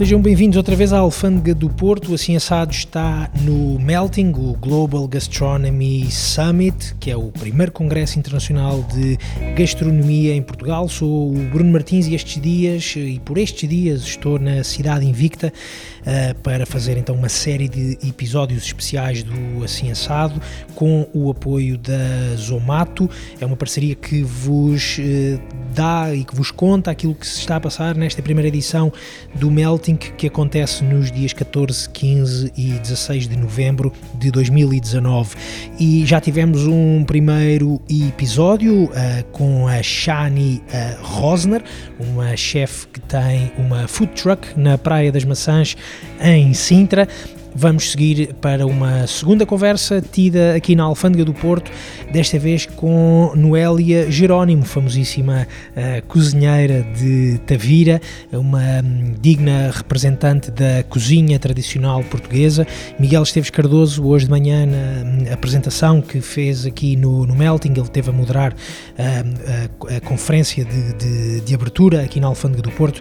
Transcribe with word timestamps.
Sejam 0.00 0.18
bem-vindos 0.18 0.56
outra 0.56 0.74
vez 0.74 0.94
à 0.94 0.98
Alfândega 1.00 1.54
do 1.54 1.68
Porto. 1.68 2.14
Assim 2.14 2.34
Assado 2.34 2.72
está 2.72 3.30
no 3.42 3.78
Melting, 3.78 4.30
o 4.30 4.54
Global 4.54 5.06
Gastronomy 5.06 6.10
Summit, 6.10 6.94
que 6.98 7.10
é 7.10 7.16
o 7.18 7.24
primeiro 7.24 7.70
congresso 7.70 8.18
internacional 8.18 8.82
de 8.82 9.18
gastronomia 9.54 10.34
em 10.34 10.40
Portugal. 10.40 10.88
Sou 10.88 11.30
o 11.30 11.34
Bruno 11.50 11.70
Martins 11.70 12.06
e 12.06 12.14
estes 12.14 12.40
dias, 12.40 12.94
e 12.96 13.20
por 13.22 13.36
estes 13.36 13.68
dias, 13.68 14.00
estou 14.00 14.38
na 14.38 14.64
cidade 14.64 15.04
invicta 15.04 15.52
uh, 16.00 16.34
para 16.40 16.64
fazer 16.64 16.96
então 16.96 17.14
uma 17.14 17.28
série 17.28 17.68
de 17.68 17.98
episódios 18.02 18.64
especiais 18.64 19.22
do 19.22 19.62
Assim 19.62 19.90
Assado 19.90 20.40
com 20.74 21.06
o 21.12 21.30
apoio 21.30 21.76
da 21.76 22.36
Zomato. 22.38 23.10
É 23.38 23.44
uma 23.44 23.56
parceria 23.56 23.94
que 23.94 24.22
vos 24.22 24.96
uh, 24.96 25.38
dá 25.74 26.14
e 26.14 26.24
que 26.24 26.34
vos 26.34 26.50
conta 26.50 26.90
aquilo 26.90 27.14
que 27.14 27.26
se 27.26 27.40
está 27.40 27.56
a 27.56 27.60
passar 27.60 27.94
nesta 27.94 28.22
primeira 28.22 28.48
edição 28.48 28.90
do 29.34 29.50
Melting 29.50 29.89
que 29.96 30.26
acontece 30.26 30.84
nos 30.84 31.10
dias 31.10 31.32
14, 31.32 31.88
15 31.90 32.52
e 32.56 32.72
16 32.78 33.28
de 33.28 33.36
novembro 33.36 33.92
de 34.14 34.30
2019. 34.30 35.36
E 35.78 36.04
já 36.06 36.20
tivemos 36.20 36.66
um 36.66 37.04
primeiro 37.04 37.80
episódio 37.88 38.84
uh, 38.84 38.90
com 39.32 39.66
a 39.66 39.82
Shani 39.82 40.62
uh, 40.68 41.02
Rosner, 41.02 41.62
uma 41.98 42.36
chefe 42.36 42.86
que 42.88 43.00
tem 43.00 43.52
uma 43.58 43.86
food 43.88 44.12
truck 44.12 44.58
na 44.58 44.76
Praia 44.78 45.10
das 45.12 45.24
Maçãs 45.24 45.76
em 46.20 46.52
Sintra 46.54 47.08
Vamos 47.54 47.90
seguir 47.90 48.32
para 48.34 48.64
uma 48.64 49.06
segunda 49.08 49.44
conversa 49.44 50.00
tida 50.00 50.54
aqui 50.54 50.76
na 50.76 50.84
Alfândega 50.84 51.24
do 51.24 51.34
Porto, 51.34 51.70
desta 52.12 52.38
vez 52.38 52.64
com 52.64 53.32
Noélia 53.34 54.10
Jerónimo, 54.10 54.64
famosíssima 54.64 55.48
uh, 55.72 56.06
cozinheira 56.06 56.82
de 56.96 57.40
Tavira, 57.46 58.00
uma 58.32 58.80
um, 58.84 59.14
digna 59.20 59.72
representante 59.74 60.50
da 60.50 60.84
cozinha 60.88 61.38
tradicional 61.40 62.04
portuguesa. 62.04 62.66
Miguel 63.00 63.22
Esteves 63.24 63.50
Cardoso, 63.50 64.04
hoje 64.04 64.26
de 64.26 64.30
manhã, 64.30 64.64
na 64.64 65.30
um, 65.30 65.32
apresentação 65.32 66.00
que 66.00 66.20
fez 66.20 66.64
aqui 66.64 66.94
no, 66.94 67.26
no 67.26 67.34
Melting, 67.34 67.72
ele 67.76 67.88
teve 67.88 68.10
a 68.10 68.12
moderar 68.12 68.52
uh, 68.52 69.86
a, 69.90 69.96
a, 69.96 70.00
conferência 70.00 70.64
de, 70.64 70.92
de, 70.94 71.40
de 71.40 71.54
abertura 71.54 72.02
aqui 72.02 72.20
na 72.20 72.28
Alfândega 72.28 72.62
do 72.62 72.70
Porto, 72.70 73.00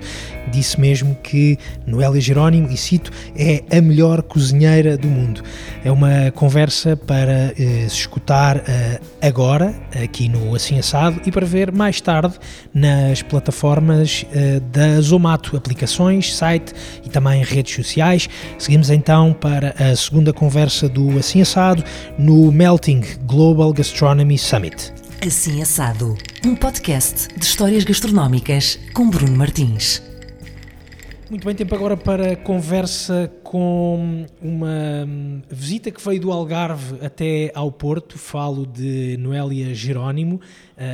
disse 0.51 0.79
mesmo 0.81 1.15
que 1.21 1.57
Noélia 1.85 2.19
Jerónimo, 2.19 2.67
e 2.71 2.77
cito, 2.77 3.11
é 3.35 3.63
a 3.77 3.79
melhor 3.79 4.23
cozinheira 4.23 4.38
cozinheira 4.39 4.97
do 4.97 5.07
mundo. 5.07 5.43
É 5.83 5.91
uma 5.91 6.31
conversa 6.33 6.95
para 6.95 7.53
eh, 7.57 7.85
se 7.89 7.97
escutar 7.97 8.57
eh, 8.57 8.99
agora, 9.21 9.75
aqui 10.01 10.29
no 10.29 10.55
Assim 10.55 10.79
Assado, 10.79 11.21
e 11.25 11.31
para 11.31 11.45
ver 11.45 11.73
mais 11.73 11.99
tarde 11.99 12.35
nas 12.73 13.21
plataformas 13.21 14.25
eh, 14.33 14.61
da 14.71 15.01
Zomato, 15.01 15.57
aplicações, 15.57 16.33
site 16.33 16.73
e 17.05 17.09
também 17.09 17.43
redes 17.43 17.75
sociais. 17.75 18.29
Seguimos 18.57 18.89
então 18.89 19.33
para 19.33 19.75
a 19.77 19.93
segunda 19.95 20.31
conversa 20.31 20.87
do 20.87 21.19
Assim 21.19 21.41
Assado 21.41 21.83
no 22.17 22.49
Melting 22.51 23.03
Global 23.25 23.73
Gastronomy 23.73 24.37
Summit. 24.37 24.93
Assim 25.25 25.61
Assado, 25.61 26.17
um 26.45 26.55
podcast 26.55 27.27
de 27.37 27.43
histórias 27.43 27.83
gastronómicas 27.83 28.79
com 28.93 29.09
Bruno 29.09 29.35
Martins. 29.35 30.08
Muito 31.29 31.45
bem, 31.45 31.53
tempo 31.53 31.75
agora 31.75 31.95
para 31.95 32.35
conversa 32.35 33.31
com 33.43 34.25
uma 34.41 35.07
visita 35.47 35.91
que 35.91 36.03
veio 36.03 36.19
do 36.19 36.31
Algarve 36.31 37.05
até 37.05 37.51
ao 37.53 37.71
Porto. 37.71 38.17
Falo 38.17 38.65
de 38.65 39.15
Noélia 39.17 39.71
Jerónimo, 39.75 40.41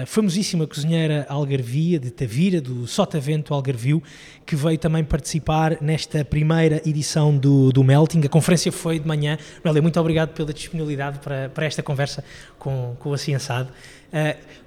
famosíssima 0.06 0.68
cozinheira 0.68 1.26
algarvia 1.30 1.98
de 1.98 2.12
Tavira, 2.12 2.60
do 2.60 2.86
Sotavento 2.86 3.54
Algarvio, 3.54 4.04
que 4.46 4.58
veio 4.58 4.78
também 4.78 5.06
participar 5.06 5.78
nesta 5.80 6.26
primeira 6.26 6.82
edição 6.86 7.38
do, 7.38 7.72
do 7.72 7.82
Melting. 7.82 8.20
A 8.26 8.30
conferência 8.30 8.74
foi 8.74 9.00
de 9.00 9.08
manhã. 9.08 9.38
Noélia, 9.64 9.82
muito 9.82 9.98
obrigado 10.02 10.34
pela 10.34 10.52
disponibilidade 10.52 11.20
para, 11.20 11.48
para 11.48 11.66
esta 11.66 11.82
conversa 11.82 12.26
com, 12.60 12.94
com 13.00 13.12
o 13.12 13.14
Assado. 13.14 13.70
Uh, 14.12 14.66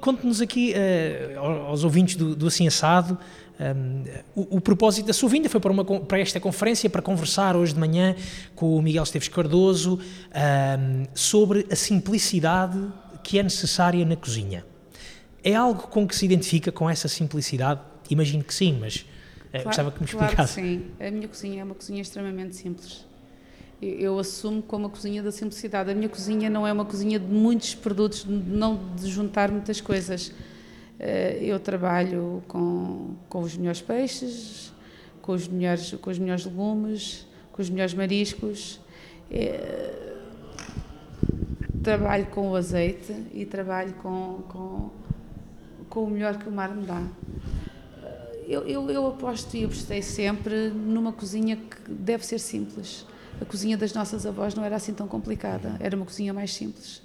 Conte-nos 0.00 0.40
aqui 0.40 0.74
uh, 0.74 1.38
aos 1.68 1.84
ouvintes 1.84 2.16
do, 2.16 2.34
do 2.34 2.48
Assim 2.48 2.66
Assado 2.66 3.16
um, 3.62 4.04
o, 4.34 4.56
o, 4.56 4.60
propósito 4.60 5.06
da 5.06 5.12
sua 5.12 5.28
vinda 5.28 5.48
foi 5.48 5.60
para, 5.60 5.70
uma, 5.70 5.84
para, 5.84 6.18
esta 6.18 6.40
conferência, 6.40 6.90
para 6.90 7.00
conversar 7.00 7.54
hoje 7.54 7.74
de 7.74 7.78
manhã 7.78 8.16
com 8.56 8.76
o 8.76 8.82
Miguel 8.82 9.04
Esteves 9.04 9.28
Cardoso 9.28 10.00
um, 10.00 11.06
sobre 11.14 11.66
a 11.70 11.76
simplicidade 11.76 12.78
que 13.22 13.38
é 13.38 13.42
necessária 13.42 14.04
na 14.04 14.16
cozinha. 14.16 14.64
É 15.44 15.54
algo 15.54 15.82
com 15.88 16.06
que 16.06 16.16
se 16.16 16.24
identifica 16.24 16.72
com 16.72 16.88
essa 16.88 17.08
simplicidade? 17.08 17.80
Imagino 18.10 18.42
que 18.42 18.54
sim, 18.54 18.78
mas 18.80 19.06
eh, 19.52 19.58
claro, 19.58 19.64
gostava 19.64 19.90
que 19.92 20.00
me 20.00 20.06
explicasse. 20.06 20.60
Claro 20.60 20.68
sim, 20.68 20.86
a 20.98 21.10
minha 21.10 21.28
cozinha 21.28 21.60
é 21.60 21.64
uma 21.64 21.74
cozinha 21.74 22.02
extremamente 22.02 22.56
simples. 22.56 23.06
Eu, 23.80 23.90
eu 23.98 24.18
assumo 24.18 24.62
como 24.62 24.86
a 24.86 24.90
cozinha 24.90 25.22
da 25.22 25.30
simplicidade. 25.30 25.90
A 25.90 25.94
minha 25.94 26.08
cozinha 26.08 26.50
não 26.50 26.66
é 26.66 26.72
uma 26.72 26.84
cozinha 26.84 27.18
de 27.18 27.26
muitos 27.26 27.74
produtos, 27.74 28.24
não 28.24 28.80
de 28.96 29.08
juntar 29.08 29.50
muitas 29.50 29.80
coisas 29.80 30.32
eu 31.40 31.58
trabalho 31.58 32.42
com, 32.46 33.14
com 33.28 33.40
os 33.40 33.56
melhores 33.56 33.80
peixes, 33.80 34.72
com 35.20 35.32
os 35.32 35.48
melhores, 35.48 35.92
com 35.94 36.10
os 36.10 36.18
melhores 36.18 36.44
legumes, 36.44 37.26
com 37.52 37.60
os 37.60 37.68
melhores 37.68 37.94
mariscos. 37.94 38.80
É, 39.30 40.12
trabalho 41.82 42.26
com 42.26 42.50
o 42.50 42.56
azeite 42.56 43.12
e 43.32 43.44
trabalho 43.44 43.92
com, 43.94 44.42
com, 44.48 44.90
com 45.88 46.04
o 46.04 46.10
melhor 46.10 46.38
que 46.38 46.48
o 46.48 46.52
mar 46.52 46.74
me 46.74 46.86
dá. 46.86 47.02
Eu, 48.46 48.66
eu, 48.66 48.90
eu 48.90 49.06
aposto 49.06 49.56
e 49.56 49.64
apostei 49.64 50.02
sempre 50.02 50.68
numa 50.68 51.12
cozinha 51.12 51.56
que 51.56 51.90
deve 51.90 52.24
ser 52.24 52.38
simples. 52.38 53.06
A 53.40 53.44
cozinha 53.44 53.76
das 53.76 53.92
nossas 53.92 54.26
avós 54.26 54.54
não 54.54 54.64
era 54.64 54.76
assim 54.76 54.92
tão 54.92 55.08
complicada, 55.08 55.76
era 55.80 55.96
uma 55.96 56.04
cozinha 56.04 56.32
mais 56.32 56.52
simples 56.52 57.02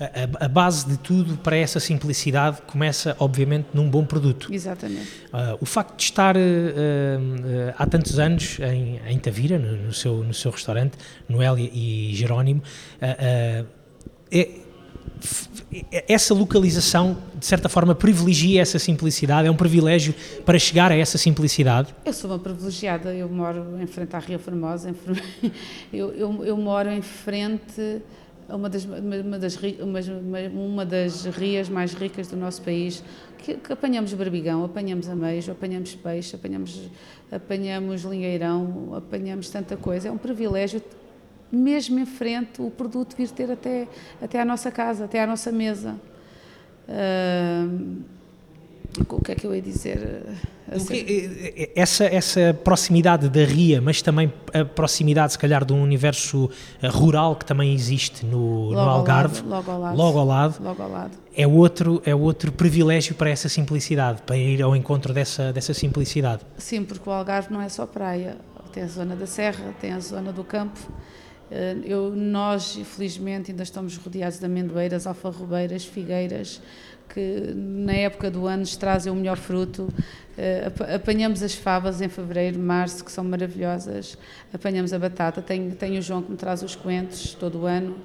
a, 0.00 0.44
a, 0.44 0.48
base 0.48 0.86
de 0.86 0.96
tudo 0.96 1.36
para 1.38 1.56
essa 1.56 1.80
simplicidade 1.80 2.62
começa, 2.66 3.16
obviamente, 3.18 3.68
num 3.74 3.90
bom 3.90 4.04
produto. 4.04 4.52
Exatamente. 4.52 5.08
Uh, 5.32 5.58
o 5.60 5.66
facto 5.66 5.96
de 5.96 6.02
estar 6.04 6.36
uh, 6.36 6.40
uh, 6.40 7.74
há 7.76 7.86
tantos 7.86 8.18
anos 8.18 8.58
em, 8.60 9.00
em 9.08 9.18
Tavira, 9.18 9.58
no, 9.58 9.76
no, 9.76 9.92
seu, 9.92 10.22
no 10.22 10.32
seu 10.32 10.52
restaurante, 10.52 10.96
Noélia 11.28 11.68
e 11.72 12.14
Jerónimo, 12.14 12.62
é, 13.00 13.64
essa 16.06 16.32
localização, 16.32 17.18
de 17.34 17.44
certa 17.44 17.68
forma, 17.68 17.94
privilegia 17.94 18.62
essa 18.62 18.78
simplicidade? 18.78 19.48
É 19.48 19.50
um 19.50 19.56
privilégio 19.56 20.14
para 20.44 20.58
chegar 20.58 20.92
a 20.92 20.96
essa 20.96 21.18
simplicidade? 21.18 21.94
Eu 22.04 22.12
sou 22.12 22.30
uma 22.30 22.38
privilegiada, 22.38 23.14
eu 23.14 23.28
moro 23.28 23.80
em 23.80 23.86
frente 23.86 24.14
à 24.14 24.18
Ria 24.18 24.38
Formosa, 24.38 24.94
eu, 25.92 26.12
eu, 26.12 26.44
eu 26.44 26.56
moro 26.56 26.88
em 26.90 27.02
frente 27.02 28.00
uma 28.48 28.68
das, 28.68 28.84
uma, 28.84 29.38
das, 29.38 29.58
uma, 30.52 30.86
das 30.86 31.24
rias 31.26 31.68
mais 31.68 31.92
ricas 31.92 32.28
do 32.28 32.36
nosso 32.36 32.62
país, 32.62 33.02
que, 33.38 33.54
que 33.54 33.72
apanhamos 33.72 34.12
barbigão, 34.14 34.64
apanhamos 34.64 35.08
ameijo, 35.08 35.52
apanhamos 35.52 35.94
peixe, 35.94 36.34
apanhamos, 36.34 36.90
apanhamos 37.30 38.02
lingueirão, 38.02 38.94
apanhamos 38.96 39.50
tanta 39.50 39.76
coisa. 39.76 40.08
É 40.08 40.10
um 40.10 40.18
privilégio, 40.18 40.82
mesmo 41.52 41.98
em 41.98 42.06
frente, 42.06 42.62
o 42.62 42.70
produto 42.70 43.14
vir 43.16 43.30
ter 43.30 43.50
até, 43.50 43.86
até 44.20 44.40
à 44.40 44.44
nossa 44.44 44.70
casa, 44.70 45.04
até 45.04 45.22
à 45.22 45.26
nossa 45.26 45.52
mesa. 45.52 45.96
Uh, 46.88 48.17
o 49.08 49.22
que 49.22 49.32
é 49.32 49.34
que 49.34 49.46
eu 49.46 49.54
ia 49.54 49.62
dizer? 49.62 50.22
Que, 50.86 51.50
eh, 51.56 51.70
essa, 51.74 52.04
essa 52.04 52.58
proximidade 52.64 53.28
da 53.28 53.44
RIA, 53.44 53.80
mas 53.80 54.02
também 54.02 54.32
a 54.52 54.64
proximidade, 54.64 55.32
se 55.32 55.38
calhar, 55.38 55.64
de 55.64 55.72
um 55.72 55.82
universo 55.82 56.50
eh, 56.82 56.88
rural 56.88 57.36
que 57.36 57.44
também 57.44 57.72
existe 57.72 58.24
no, 58.24 58.72
no 58.72 58.78
Algarve, 58.78 59.40
ao 59.40 59.48
logo, 59.48 59.70
ao 59.70 59.80
lado, 59.80 59.96
logo, 59.96 60.18
ao 60.18 60.26
lado, 60.26 60.62
logo 60.62 60.82
ao 60.82 60.90
lado, 60.90 61.10
é 61.34 61.46
outro, 61.46 62.02
é 62.04 62.14
outro 62.14 62.50
privilégio 62.50 63.14
para 63.14 63.30
essa 63.30 63.48
simplicidade, 63.48 64.22
para 64.22 64.36
ir 64.36 64.62
ao 64.62 64.74
encontro 64.74 65.12
dessa, 65.12 65.52
dessa 65.52 65.72
simplicidade. 65.72 66.42
Sim, 66.56 66.84
porque 66.84 67.08
o 67.08 67.12
Algarve 67.12 67.52
não 67.52 67.60
é 67.60 67.68
só 67.68 67.86
praia, 67.86 68.36
tem 68.72 68.82
a 68.82 68.88
zona 68.88 69.16
da 69.16 69.26
serra, 69.26 69.74
tem 69.80 69.92
a 69.92 70.00
zona 70.00 70.32
do 70.32 70.44
campo. 70.44 70.78
Eh, 71.50 71.76
eu, 71.84 72.14
nós, 72.14 72.76
infelizmente, 72.76 73.50
ainda 73.50 73.62
estamos 73.62 73.96
rodeados 73.96 74.38
de 74.38 74.46
amendoeiras, 74.46 75.06
alfarrobeiras, 75.06 75.84
figueiras, 75.84 76.60
que 77.08 77.52
na 77.54 77.92
época 77.92 78.30
do 78.30 78.46
ano 78.46 78.64
trazem 78.78 79.12
o 79.12 79.16
melhor 79.16 79.36
fruto. 79.36 79.84
Uh, 79.84 80.94
apanhamos 80.94 81.42
as 81.42 81.54
favas 81.54 82.00
em 82.00 82.08
fevereiro, 82.08 82.58
março, 82.58 83.04
que 83.04 83.10
são 83.10 83.24
maravilhosas. 83.24 84.16
Apanhamos 84.52 84.92
a 84.92 84.98
batata. 84.98 85.42
Tenho, 85.42 85.74
tenho 85.74 85.98
o 85.98 86.02
João 86.02 86.22
que 86.22 86.30
me 86.30 86.36
traz 86.36 86.62
os 86.62 86.76
coentros 86.76 87.34
todo 87.34 87.60
o 87.60 87.66
ano, 87.66 87.96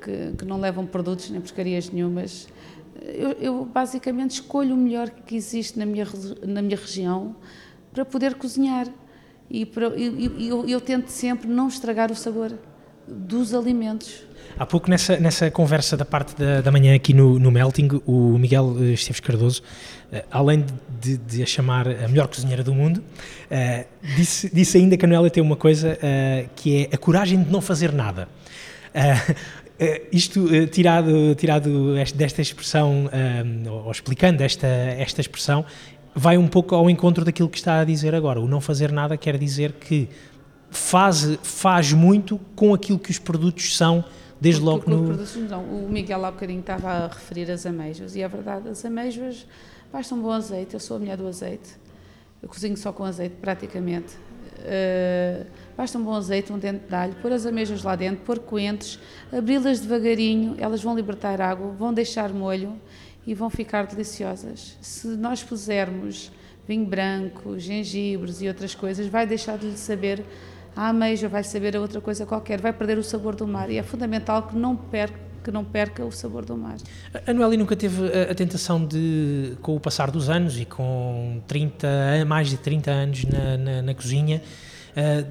que, 0.00 0.32
que 0.36 0.44
não 0.44 0.58
levam 0.58 0.86
produtos 0.86 1.30
nem 1.30 1.40
porcarias 1.40 1.90
nenhumas. 1.90 2.48
Eu, 3.00 3.32
eu, 3.32 3.64
basicamente 3.64 4.32
escolho 4.32 4.74
o 4.74 4.76
melhor 4.76 5.08
que 5.08 5.36
existe 5.36 5.78
na 5.78 5.86
minha, 5.86 6.06
na 6.42 6.60
minha 6.60 6.76
região 6.76 7.36
para 7.92 8.04
poder 8.04 8.34
cozinhar. 8.34 8.88
E, 9.48 9.64
para, 9.64 9.86
eu, 9.86 10.68
eu 10.68 10.80
tento 10.80 11.08
sempre 11.08 11.48
não 11.48 11.68
estragar 11.68 12.10
o 12.10 12.14
sabor 12.14 12.52
dos 13.08 13.54
alimentos. 13.54 14.28
Há 14.58 14.66
pouco, 14.66 14.90
nessa, 14.90 15.16
nessa 15.18 15.50
conversa 15.50 15.96
da 15.96 16.04
parte 16.04 16.34
da, 16.36 16.60
da 16.60 16.72
manhã 16.72 16.94
aqui 16.94 17.14
no, 17.14 17.38
no 17.38 17.50
Melting, 17.50 17.88
o 18.04 18.36
Miguel 18.38 18.76
eh, 18.80 18.92
Esteves 18.92 19.20
Cardoso, 19.20 19.62
uh, 20.12 20.16
além 20.30 20.64
de, 21.00 21.16
de, 21.16 21.42
a 21.44 21.46
chamar 21.46 21.86
a 21.86 22.08
melhor 22.08 22.26
cozinheira 22.26 22.64
do 22.64 22.74
mundo, 22.74 22.98
uh, 22.98 23.84
disse, 24.16 24.52
disse 24.52 24.76
ainda 24.76 24.96
que 24.96 25.04
a 25.04 25.08
Noélia 25.08 25.30
tem 25.30 25.42
uma 25.42 25.54
coisa 25.54 25.96
que 26.56 26.88
é 26.90 26.94
a 26.94 26.98
coragem 26.98 27.42
de 27.42 27.52
não 27.52 27.60
fazer 27.60 27.92
nada. 27.92 28.28
isto 30.10 30.48
tirado, 30.68 31.34
tirado 31.36 31.94
desta 32.16 32.42
expressão, 32.42 33.08
ou 33.84 33.92
explicando 33.92 34.42
esta, 34.42 34.66
esta 34.66 35.20
expressão, 35.20 35.64
vai 36.14 36.36
um 36.36 36.48
pouco 36.48 36.74
ao 36.74 36.90
encontro 36.90 37.24
daquilo 37.24 37.48
que 37.48 37.58
está 37.58 37.80
a 37.80 37.84
dizer 37.84 38.12
agora. 38.12 38.40
O 38.40 38.48
não 38.48 38.60
fazer 38.60 38.90
nada 38.90 39.16
quer 39.16 39.38
dizer 39.38 39.72
que 39.72 40.08
faz, 40.70 41.38
faz 41.42 41.92
muito 41.92 42.38
com 42.54 42.74
aquilo 42.74 42.98
que 42.98 43.10
os 43.10 43.18
produtos 43.18 43.76
são 43.76 44.04
desde 44.40 44.62
logo 44.62 44.80
porque, 44.80 44.90
no... 44.90 45.06
Produtos, 45.06 45.36
não, 45.36 45.62
o 45.64 45.88
Miguel 45.90 46.24
há 46.24 46.30
bocadinho 46.30 46.60
estava 46.60 46.88
a 46.88 47.06
referir 47.08 47.50
as 47.50 47.66
amêijoas 47.66 48.14
e 48.14 48.22
é 48.22 48.28
verdade, 48.28 48.68
as 48.68 48.84
amêijoas 48.84 49.46
basta 49.92 50.14
um 50.14 50.22
bom 50.22 50.30
azeite, 50.30 50.74
eu 50.74 50.80
sou 50.80 50.96
a 50.96 51.00
mulher 51.00 51.16
do 51.16 51.26
azeite, 51.26 51.70
eu 52.42 52.48
cozinho 52.48 52.76
só 52.76 52.92
com 52.92 53.04
azeite 53.04 53.36
praticamente. 53.40 54.16
Uh, 54.58 55.46
basta 55.76 55.96
um 55.98 56.02
bom 56.02 56.14
azeite, 56.14 56.52
um 56.52 56.58
dente 56.58 56.84
de 56.88 56.94
alho, 56.94 57.14
pôr 57.22 57.32
as 57.32 57.46
amêijoas 57.46 57.84
lá 57.84 57.94
dentro, 57.94 58.24
pôr 58.24 58.40
coentros, 58.40 58.98
abri-las 59.32 59.78
devagarinho, 59.78 60.56
elas 60.58 60.82
vão 60.82 60.96
libertar 60.96 61.40
água, 61.40 61.70
vão 61.70 61.94
deixar 61.94 62.32
molho 62.32 62.76
e 63.24 63.34
vão 63.34 63.48
ficar 63.48 63.86
deliciosas. 63.86 64.76
Se 64.80 65.06
nós 65.08 65.44
pusermos 65.44 66.32
vinho 66.66 66.84
branco, 66.84 67.58
gengibres 67.58 68.42
e 68.42 68.48
outras 68.48 68.74
coisas, 68.74 69.06
vai 69.06 69.26
deixar 69.26 69.56
de 69.56 69.66
lhe 69.66 69.76
saber 69.76 70.24
a 70.78 70.90
ameixa, 70.90 71.28
vai 71.28 71.42
saber 71.42 71.76
a 71.76 71.80
outra 71.80 72.00
coisa 72.00 72.24
qualquer, 72.24 72.60
vai 72.60 72.72
perder 72.72 72.98
o 72.98 73.02
sabor 73.02 73.34
do 73.34 73.48
mar. 73.48 73.68
E 73.68 73.78
é 73.78 73.82
fundamental 73.82 74.44
que 74.44 74.54
não 74.54 74.76
perca 74.76 75.26
que 75.42 75.50
não 75.50 75.64
perca 75.64 76.04
o 76.04 76.12
sabor 76.12 76.44
do 76.44 76.56
mar. 76.56 76.76
A 77.26 77.32
Noeli 77.32 77.56
nunca 77.56 77.74
teve 77.74 78.02
a, 78.06 78.32
a, 78.32 78.34
tentação 78.34 78.84
de, 78.84 79.56
com 79.62 79.74
o 79.74 79.80
passar 79.80 80.10
dos 80.10 80.28
anos 80.28 80.60
e 80.60 80.64
com 80.64 81.40
30, 81.46 81.88
mais 82.26 82.48
de 82.48 82.58
30 82.58 82.90
anos 82.90 83.24
na, 83.24 83.56
na, 83.56 83.82
na 83.82 83.94
cozinha, 83.94 84.42
uh, 84.94 85.26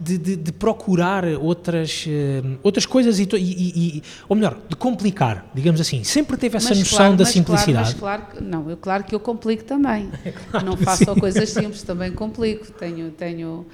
de, 0.00 0.18
de, 0.18 0.36
de, 0.36 0.52
procurar 0.52 1.24
outras, 1.24 2.06
uh, 2.06 2.58
outras 2.62 2.86
coisas 2.86 3.20
e, 3.20 3.28
e, 3.34 3.98
e, 3.98 4.02
ou 4.28 4.34
melhor, 4.34 4.58
de 4.68 4.74
complicar, 4.74 5.46
digamos 5.54 5.80
assim. 5.80 6.02
Sempre 6.02 6.36
teve 6.36 6.56
essa 6.56 6.70
mas 6.70 6.78
noção 6.78 6.98
claro, 6.98 7.16
da 7.16 7.24
simplicidade. 7.24 7.94
Claro, 7.94 8.22
mas 8.24 8.32
claro, 8.32 8.44
não, 8.44 8.68
eu 8.68 8.76
claro 8.76 9.04
que 9.04 9.14
eu 9.14 9.20
complico 9.20 9.62
também. 9.64 10.10
claro, 10.50 10.66
não 10.66 10.76
faço 10.76 11.04
só 11.04 11.14
coisas 11.14 11.48
simples, 11.50 11.82
também 11.84 12.10
complico. 12.10 12.72
Tenho, 12.72 13.12
tenho 13.12 13.64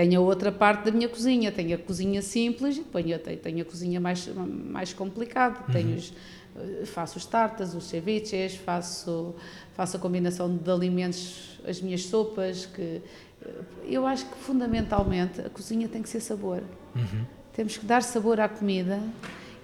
tenho 0.00 0.18
a 0.18 0.24
outra 0.24 0.50
parte 0.50 0.84
da 0.84 0.90
minha 0.90 1.10
cozinha, 1.10 1.52
tenho 1.52 1.74
a 1.74 1.78
cozinha 1.78 2.22
simples 2.22 2.78
e 2.78 2.80
depois 2.80 3.04
tenho, 3.04 3.38
tenho 3.38 3.60
a 3.60 3.64
cozinha 3.66 4.00
mais, 4.00 4.26
mais 4.34 4.94
complicada. 4.94 5.60
Uhum. 5.60 5.72
Tenho 5.74 5.94
os, 5.94 6.14
eh, 6.56 6.86
faço 6.86 7.18
os 7.18 7.26
tartas, 7.26 7.74
os 7.74 7.84
ceviches, 7.84 8.54
faço, 8.54 9.34
faço 9.74 9.98
a 9.98 10.00
combinação 10.00 10.56
de 10.56 10.70
alimentos, 10.70 11.60
as 11.68 11.82
minhas 11.82 12.06
sopas, 12.06 12.64
que 12.64 13.02
eh, 13.42 13.50
eu 13.84 14.06
acho 14.06 14.24
que 14.24 14.38
fundamentalmente 14.38 15.42
a 15.42 15.50
cozinha 15.50 15.86
tem 15.86 16.00
que 16.00 16.08
ser 16.08 16.20
sabor. 16.20 16.62
Uhum. 16.96 17.26
Temos 17.52 17.76
que 17.76 17.84
dar 17.84 18.02
sabor 18.02 18.40
à 18.40 18.48
comida 18.48 19.02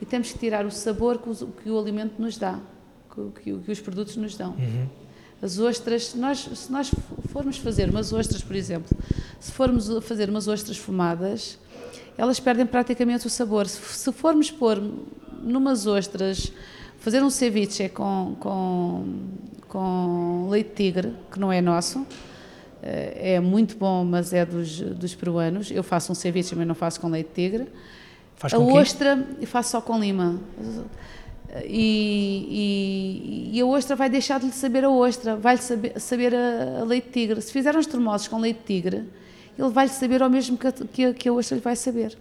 e 0.03 0.05
temos 0.05 0.33
que 0.33 0.38
tirar 0.38 0.67
o 0.67 0.71
sabor 0.71 1.17
que 1.17 1.31
o, 1.31 1.47
que 1.47 1.71
o 1.71 1.79
alimento 1.79 2.21
nos 2.21 2.37
dá, 2.37 2.61
que, 3.15 3.43
que, 3.43 3.59
que 3.59 3.73
os 3.73 3.81
produtos 3.81 4.19
nos 4.19 4.37
dão. 4.37 4.50
Uhum. 4.50 4.87
As 5.43 5.59
ostras, 5.59 6.15
nós, 6.15 6.49
se 6.55 6.73
nós 6.73 6.91
formos 7.31 7.59
fazer 7.59 7.91
umas 7.91 8.12
ostras, 8.12 8.43
por 8.43 8.56
exemplo, 8.56 8.97
se 9.38 9.53
formos 9.53 9.88
fazer 10.03 10.31
umas 10.31 10.49
ostras 10.49 10.79
fumadas, 10.79 11.59
elas 12.17 12.41
perdem 12.41 12.65
praticamente 12.65 13.27
o 13.27 13.31
sabor. 13.31 13.67
Se, 13.67 13.81
se 13.81 14.12
formos 14.12 14.50
pôr 14.50 14.83
numas 15.43 15.87
ostras, 15.87 16.50
fazer 16.99 17.23
um 17.23 17.31
ceviche 17.31 17.88
com, 17.91 18.37
com, 18.41 19.05
com 19.69 20.49
leite 20.49 20.71
tigre, 20.75 21.12
que 21.31 21.38
não 21.38 21.53
é 21.53 21.61
nosso, 21.61 22.06
eh, 22.83 23.35
é 23.35 23.41
muito 23.41 23.77
bom, 23.77 24.05
mas 24.05 24.33
é 24.33 24.47
dos, 24.47 24.81
dos 24.81 25.15
peruanos. 25.15 25.71
Eu 25.71 25.83
faço 25.83 26.11
um 26.11 26.15
ceviche, 26.15 26.55
mas 26.55 26.67
não 26.67 26.75
faço 26.75 26.99
com 26.99 27.09
leite 27.09 27.31
tigre. 27.35 27.67
Faz 28.37 28.55
a 28.55 28.56
com 28.56 28.73
ostra, 28.73 29.27
eu 29.41 29.47
faço 29.47 29.73
só 29.73 29.81
com 29.81 29.99
lima 29.99 30.41
e, 31.64 33.50
e, 33.52 33.58
e, 33.58 33.60
a 33.60 33.66
ostra 33.66 33.94
vai 33.94 34.10
deixar 34.10 34.40
de 34.40 34.46
lhe 34.46 34.52
saber 34.52 34.84
a 34.84 34.90
ostra, 34.90 35.37
vai-lhe 35.37 35.62
saber, 35.62 36.00
saber 36.00 36.34
a, 36.34 36.81
a, 36.81 36.84
leite 36.84 37.08
tigre. 37.10 37.40
Se 37.40 37.52
fizer 37.52 37.76
uns 37.76 37.87
termosos 37.87 38.28
com 38.28 38.38
leite 38.38 38.60
tigre, 38.64 39.04
ele 39.58 39.70
vai-lhe 39.70 39.93
saber 39.93 40.22
ao 40.22 40.31
mesmo 40.31 40.58
que 40.58 40.66
a, 40.66 40.72
que, 40.72 41.04
a, 41.04 41.14
que 41.14 41.28
a 41.28 41.32
ostra 41.32 41.56
lhe 41.56 41.62
vai 41.62 41.76
saber. 41.76 42.16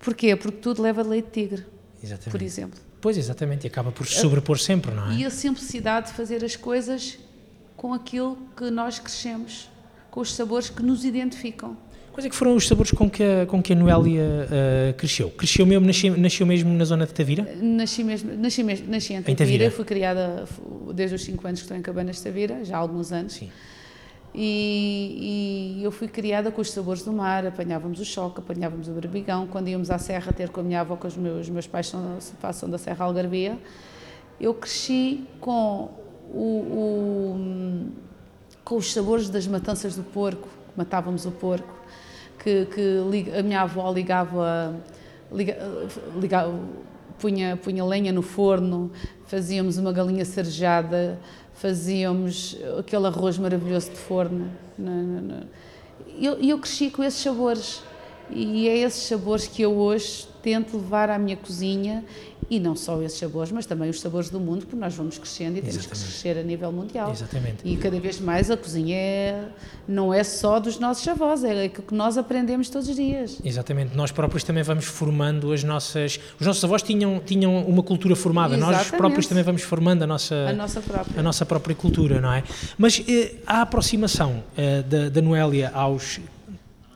Porquê? 0.00 0.34
Porque 0.36 0.58
tudo 0.58 0.82
leva 0.82 1.02
leite 1.02 1.30
tigre, 1.30 1.64
exatamente. 2.02 2.30
por 2.30 2.42
exemplo. 2.42 2.80
Pois, 3.00 3.16
exatamente, 3.16 3.64
e 3.64 3.68
acaba 3.68 3.92
por 3.92 4.06
se 4.06 4.14
sobrepor 4.14 4.58
sempre, 4.58 4.92
não 4.92 5.10
é? 5.10 5.14
E 5.14 5.24
a 5.24 5.30
simplicidade 5.30 6.08
de 6.08 6.14
fazer 6.14 6.44
as 6.44 6.56
coisas 6.56 7.18
com 7.76 7.92
aquilo 7.92 8.38
que 8.56 8.70
nós 8.70 8.98
crescemos, 8.98 9.68
com 10.10 10.20
os 10.20 10.34
sabores 10.34 10.70
que 10.70 10.82
nos 10.82 11.04
identificam. 11.04 11.76
Quais 12.14 12.26
é 12.26 12.28
que 12.28 12.36
foram 12.36 12.54
os 12.54 12.68
sabores 12.68 12.92
com 12.92 13.10
que 13.10 13.24
a, 13.24 13.44
com 13.44 13.60
que 13.60 13.72
a 13.72 13.76
Noélia 13.76 14.22
uh, 14.22 14.94
cresceu? 14.94 15.30
Cresceu 15.30 15.66
mesmo, 15.66 15.84
nasceu, 15.84 16.16
nasceu 16.16 16.46
mesmo 16.46 16.72
na 16.72 16.84
zona 16.84 17.06
de 17.06 17.12
Tavira? 17.12 17.42
Nasci 17.60 18.04
mesmo, 18.04 18.36
nasci 18.36 18.62
mesmo, 18.62 18.88
nasci 18.88 19.14
em 19.14 19.20
Tavira, 19.20 19.32
em 19.32 19.34
Tavira. 19.34 19.70
fui 19.72 19.84
criada 19.84 20.44
desde 20.94 21.16
os 21.16 21.24
5 21.24 21.44
anos 21.44 21.58
que 21.58 21.64
estou 21.64 21.76
em 21.76 21.82
Cabanas 21.82 22.14
de 22.14 22.22
Tavira, 22.22 22.64
já 22.64 22.76
há 22.76 22.78
alguns 22.78 23.10
anos. 23.10 23.32
Sim. 23.32 23.50
E, 24.32 25.80
e, 25.80 25.84
eu 25.84 25.90
fui 25.90 26.06
criada 26.06 26.52
com 26.52 26.60
os 26.60 26.70
sabores 26.70 27.02
do 27.02 27.12
mar, 27.12 27.44
apanhávamos 27.46 27.98
o 27.98 28.04
choque, 28.04 28.38
apanhávamos 28.38 28.86
o 28.86 28.92
berbigão, 28.92 29.48
quando 29.48 29.66
íamos 29.66 29.90
à 29.90 29.98
serra 29.98 30.32
ter 30.32 30.50
com 30.50 30.60
a 30.60 30.62
minha 30.62 30.82
avó, 30.82 30.94
com 30.94 31.08
os 31.08 31.16
meus, 31.16 31.48
meus 31.48 31.66
pais 31.66 31.88
são, 31.88 32.18
passam 32.40 32.70
da 32.70 32.78
Serra 32.78 33.06
Algarvia, 33.06 33.58
eu 34.40 34.54
cresci 34.54 35.26
com, 35.40 35.90
o, 36.32 36.38
o, 36.38 37.90
com 38.64 38.76
os 38.76 38.92
sabores 38.92 39.28
das 39.28 39.48
matanças 39.48 39.96
do 39.96 40.04
porco, 40.04 40.48
matávamos 40.76 41.26
o 41.26 41.32
porco, 41.32 41.83
que, 42.44 42.66
que 42.66 43.30
a 43.36 43.42
minha 43.42 43.62
avó 43.62 43.90
ligava, 43.90 44.76
liga, 45.32 45.56
ligava 46.20 46.52
punha, 47.18 47.56
punha 47.56 47.82
lenha 47.82 48.12
no 48.12 48.20
forno, 48.20 48.92
fazíamos 49.26 49.78
uma 49.78 49.90
galinha 49.90 50.26
cerejada, 50.26 51.18
fazíamos 51.54 52.58
aquele 52.78 53.06
arroz 53.06 53.38
maravilhoso 53.38 53.90
de 53.90 53.96
forno. 53.96 54.50
E 56.18 56.26
eu, 56.26 56.34
eu 56.34 56.58
cresci 56.58 56.90
com 56.90 57.02
esses 57.02 57.22
sabores. 57.22 57.82
E 58.30 58.68
é 58.68 58.78
esses 58.78 59.04
sabores 59.04 59.46
que 59.46 59.62
eu 59.62 59.72
hoje 59.72 60.28
tento 60.44 60.76
levar 60.76 61.08
à 61.08 61.18
minha 61.18 61.38
cozinha 61.38 62.04
e 62.50 62.60
não 62.60 62.76
só 62.76 63.00
esses 63.00 63.18
sabores, 63.18 63.50
mas 63.50 63.64
também 63.64 63.88
os 63.88 63.98
sabores 63.98 64.28
do 64.28 64.38
mundo, 64.38 64.66
porque 64.66 64.76
nós 64.76 64.94
vamos 64.94 65.16
crescendo 65.16 65.56
e 65.56 65.62
temos 65.62 65.76
Exatamente. 65.76 66.04
que 66.04 66.10
crescer 66.10 66.38
a 66.38 66.42
nível 66.42 66.70
mundial. 66.70 67.10
Exatamente. 67.10 67.56
E 67.64 67.74
cada 67.78 67.98
vez 67.98 68.20
mais 68.20 68.50
a 68.50 68.56
cozinha 68.56 68.94
é, 68.94 69.48
não 69.88 70.12
é 70.12 70.22
só 70.22 70.60
dos 70.60 70.78
nossos 70.78 71.08
avós, 71.08 71.42
é 71.42 71.64
aquilo 71.64 71.86
que 71.86 71.94
nós 71.94 72.18
aprendemos 72.18 72.68
todos 72.68 72.86
os 72.90 72.94
dias. 72.94 73.40
Exatamente. 73.42 73.96
Nós 73.96 74.12
próprios 74.12 74.44
também 74.44 74.62
vamos 74.62 74.84
formando 74.84 75.50
as 75.54 75.64
nossas. 75.64 76.20
Os 76.38 76.46
nossos 76.46 76.62
avós 76.62 76.82
tinham, 76.82 77.18
tinham 77.24 77.64
uma 77.64 77.82
cultura 77.82 78.14
formada, 78.14 78.54
Exatamente. 78.54 78.90
nós 78.90 78.90
próprios 78.90 79.26
também 79.26 79.42
vamos 79.42 79.62
formando 79.62 80.02
a 80.02 80.06
nossa, 80.06 80.34
a 80.34 80.52
nossa, 80.52 80.82
própria. 80.82 81.20
A 81.20 81.22
nossa 81.22 81.46
própria 81.46 81.74
cultura, 81.74 82.20
não 82.20 82.32
é? 82.32 82.44
Mas 82.76 83.02
eh, 83.08 83.36
a 83.46 83.62
aproximação 83.62 84.44
eh, 84.54 84.82
da, 84.82 85.08
da 85.08 85.22
Noélia 85.22 85.70
aos 85.72 86.20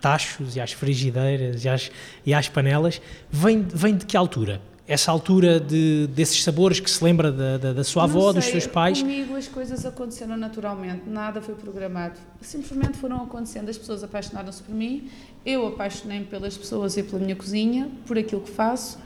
tachos 0.00 0.56
e 0.56 0.60
às 0.60 0.72
frigideiras 0.72 1.64
e 1.64 1.68
às, 1.68 1.90
e 2.24 2.34
às 2.34 2.48
panelas 2.48 3.00
vem, 3.30 3.62
vem 3.62 3.96
de 3.96 4.06
que 4.06 4.16
altura? 4.16 4.60
essa 4.88 5.12
altura 5.12 5.60
de, 5.60 6.06
desses 6.14 6.42
sabores 6.42 6.80
que 6.80 6.90
se 6.90 7.04
lembra 7.04 7.30
da, 7.30 7.58
da, 7.58 7.72
da 7.74 7.84
sua 7.84 8.04
avó, 8.04 8.32
dos 8.32 8.46
seus 8.46 8.66
pais? 8.66 9.02
Comigo 9.02 9.36
as 9.36 9.46
coisas 9.46 9.84
aconteceram 9.84 10.34
naturalmente, 10.34 11.02
nada 11.06 11.42
foi 11.42 11.54
programado. 11.54 12.18
Simplesmente 12.40 12.96
foram 12.96 13.18
acontecendo, 13.18 13.68
as 13.68 13.76
pessoas 13.76 14.02
apaixonaram-se 14.02 14.62
por 14.62 14.74
mim, 14.74 15.10
eu 15.44 15.66
apaixonei-me 15.66 16.24
pelas 16.24 16.56
pessoas 16.56 16.96
e 16.96 17.02
pela 17.02 17.20
minha 17.20 17.36
cozinha, 17.36 17.90
por 18.06 18.16
aquilo 18.16 18.40
que 18.40 18.50
faço 18.50 18.98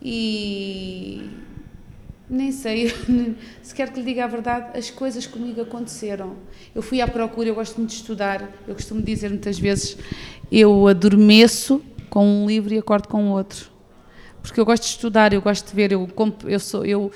e 0.00 1.28
nem 2.28 2.52
sei, 2.52 2.92
se 3.62 3.74
quer 3.74 3.92
que 3.92 4.00
lhe 4.00 4.06
diga 4.06 4.24
a 4.24 4.26
verdade, 4.26 4.78
as 4.78 4.90
coisas 4.90 5.26
comigo 5.26 5.60
aconteceram. 5.60 6.36
Eu 6.74 6.82
fui 6.82 7.00
à 7.00 7.08
procura, 7.08 7.48
eu 7.48 7.54
gosto 7.54 7.76
muito 7.76 7.90
de 7.90 7.96
estudar, 7.96 8.50
eu 8.66 8.74
costumo 8.74 9.00
dizer 9.02 9.30
muitas 9.30 9.58
vezes, 9.58 9.96
eu 10.50 10.86
adormeço 10.86 11.82
com 12.10 12.26
um 12.26 12.46
livro 12.46 12.74
e 12.74 12.78
acordo 12.78 13.08
com 13.08 13.30
outro 13.30 13.78
porque 14.48 14.60
eu 14.60 14.64
gosto 14.64 14.84
de 14.84 14.88
estudar, 14.88 15.32
eu 15.32 15.42
gosto 15.42 15.68
de 15.68 15.74
ver, 15.74 15.92
eu, 15.92 16.06
compro, 16.06 16.48
eu, 16.48 16.58
sou, 16.58 16.84
eu 16.84 17.12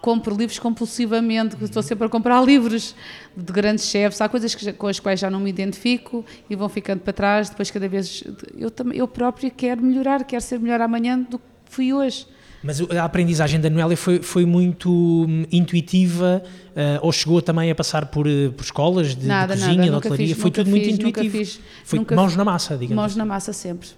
compro 0.00 0.34
livros 0.34 0.58
compulsivamente, 0.58 1.56
estou 1.62 1.82
sempre 1.82 2.06
a 2.06 2.08
comprar 2.08 2.40
livros 2.44 2.94
de 3.36 3.52
grandes 3.52 3.84
chefes, 3.84 4.20
há 4.20 4.28
coisas 4.28 4.54
que, 4.54 4.72
com 4.72 4.86
as 4.86 4.98
quais 4.98 5.20
já 5.20 5.30
não 5.30 5.40
me 5.40 5.50
identifico 5.50 6.24
e 6.48 6.56
vão 6.56 6.68
ficando 6.68 7.00
para 7.00 7.12
trás, 7.12 7.50
depois 7.50 7.70
cada 7.70 7.88
vez 7.88 8.24
eu, 8.56 8.70
eu 8.92 9.06
própria 9.06 9.50
quero 9.50 9.82
melhorar, 9.82 10.24
quero 10.24 10.42
ser 10.42 10.58
melhor 10.58 10.80
amanhã 10.80 11.18
do 11.18 11.38
que 11.38 11.44
fui 11.66 11.92
hoje. 11.92 12.26
Mas 12.64 12.80
a 12.80 13.04
aprendizagem 13.04 13.60
da 13.60 13.68
Noélia 13.68 13.94
foi, 13.94 14.22
foi 14.22 14.46
muito 14.46 14.90
hum, 14.90 15.44
intuitiva 15.52 16.42
uh, 16.70 16.98
ou 17.02 17.12
chegou 17.12 17.42
também 17.42 17.70
a 17.70 17.74
passar 17.74 18.06
por, 18.06 18.26
uh, 18.26 18.52
por 18.52 18.64
escolas 18.64 19.14
de, 19.14 19.26
nada, 19.26 19.54
de 19.54 19.60
cozinha, 19.60 19.76
nada, 19.76 19.90
de 19.90 19.96
hotelaria? 19.96 20.34
Foi 20.34 20.50
tudo 20.50 20.70
fiz, 20.70 20.74
muito 20.74 20.88
intuitivo. 20.88 21.36
Fiz, 21.36 21.60
foi 21.84 22.06
mãos 22.16 22.34
na 22.34 22.42
massa, 22.42 22.74
digamos. 22.78 22.96
Mãos 22.96 23.10
assim. 23.10 23.18
na 23.18 23.26
massa 23.26 23.52
sempre. 23.52 23.88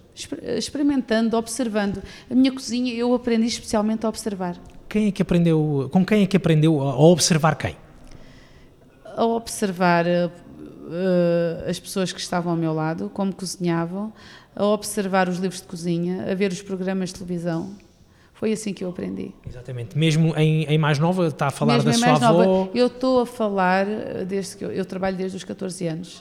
Experimentando, 0.59 1.37
observando. 1.37 2.03
A 2.29 2.35
minha 2.35 2.51
cozinha 2.51 2.93
eu 2.93 3.15
aprendi 3.15 3.47
especialmente 3.47 4.05
a 4.05 4.09
observar. 4.09 4.57
Quem 4.89 5.07
é 5.07 5.13
que 5.13 5.23
aprendeu, 5.23 5.89
com 5.93 6.05
quem 6.05 6.25
é 6.25 6.27
que 6.27 6.37
aprendeu 6.37 6.81
a 6.81 6.99
observar 6.99 7.55
quem? 7.55 7.77
A 9.05 9.25
observar 9.25 10.07
uh, 10.07 11.71
as 11.71 11.79
pessoas 11.79 12.13
que 12.13 12.19
estavam 12.19 12.51
ao 12.51 12.59
meu 12.59 12.75
lado, 12.75 13.09
como 13.15 13.33
cozinhavam, 13.33 14.13
a 14.57 14.67
observar 14.67 15.29
os 15.29 15.37
livros 15.39 15.61
de 15.61 15.69
cozinha, 15.69 16.27
a 16.29 16.35
ver 16.35 16.51
os 16.51 16.63
programas 16.63 17.11
de 17.11 17.15
televisão 17.15 17.87
foi 18.37 18.53
assim 18.53 18.75
que 18.75 18.85
eu 18.85 18.91
aprendi. 18.91 19.33
Exatamente. 19.49 19.97
Mesmo 19.97 20.37
em, 20.37 20.65
em 20.65 20.77
mais 20.77 20.99
nova, 20.99 21.27
está 21.27 21.47
a 21.47 21.51
falar 21.51 21.83
Mesmo 21.83 21.91
da 21.91 21.97
sua 21.97 22.29
avó? 22.29 22.45
Nova, 22.45 22.71
eu 22.75 22.87
estou 22.87 23.21
a 23.21 23.27
falar 23.27 23.87
desde 24.27 24.59
que 24.59 24.65
eu, 24.65 24.71
eu, 24.71 24.85
trabalho 24.85 25.17
desde 25.17 25.39
os 25.39 25.45
14 25.45 25.87
anos. 25.87 26.19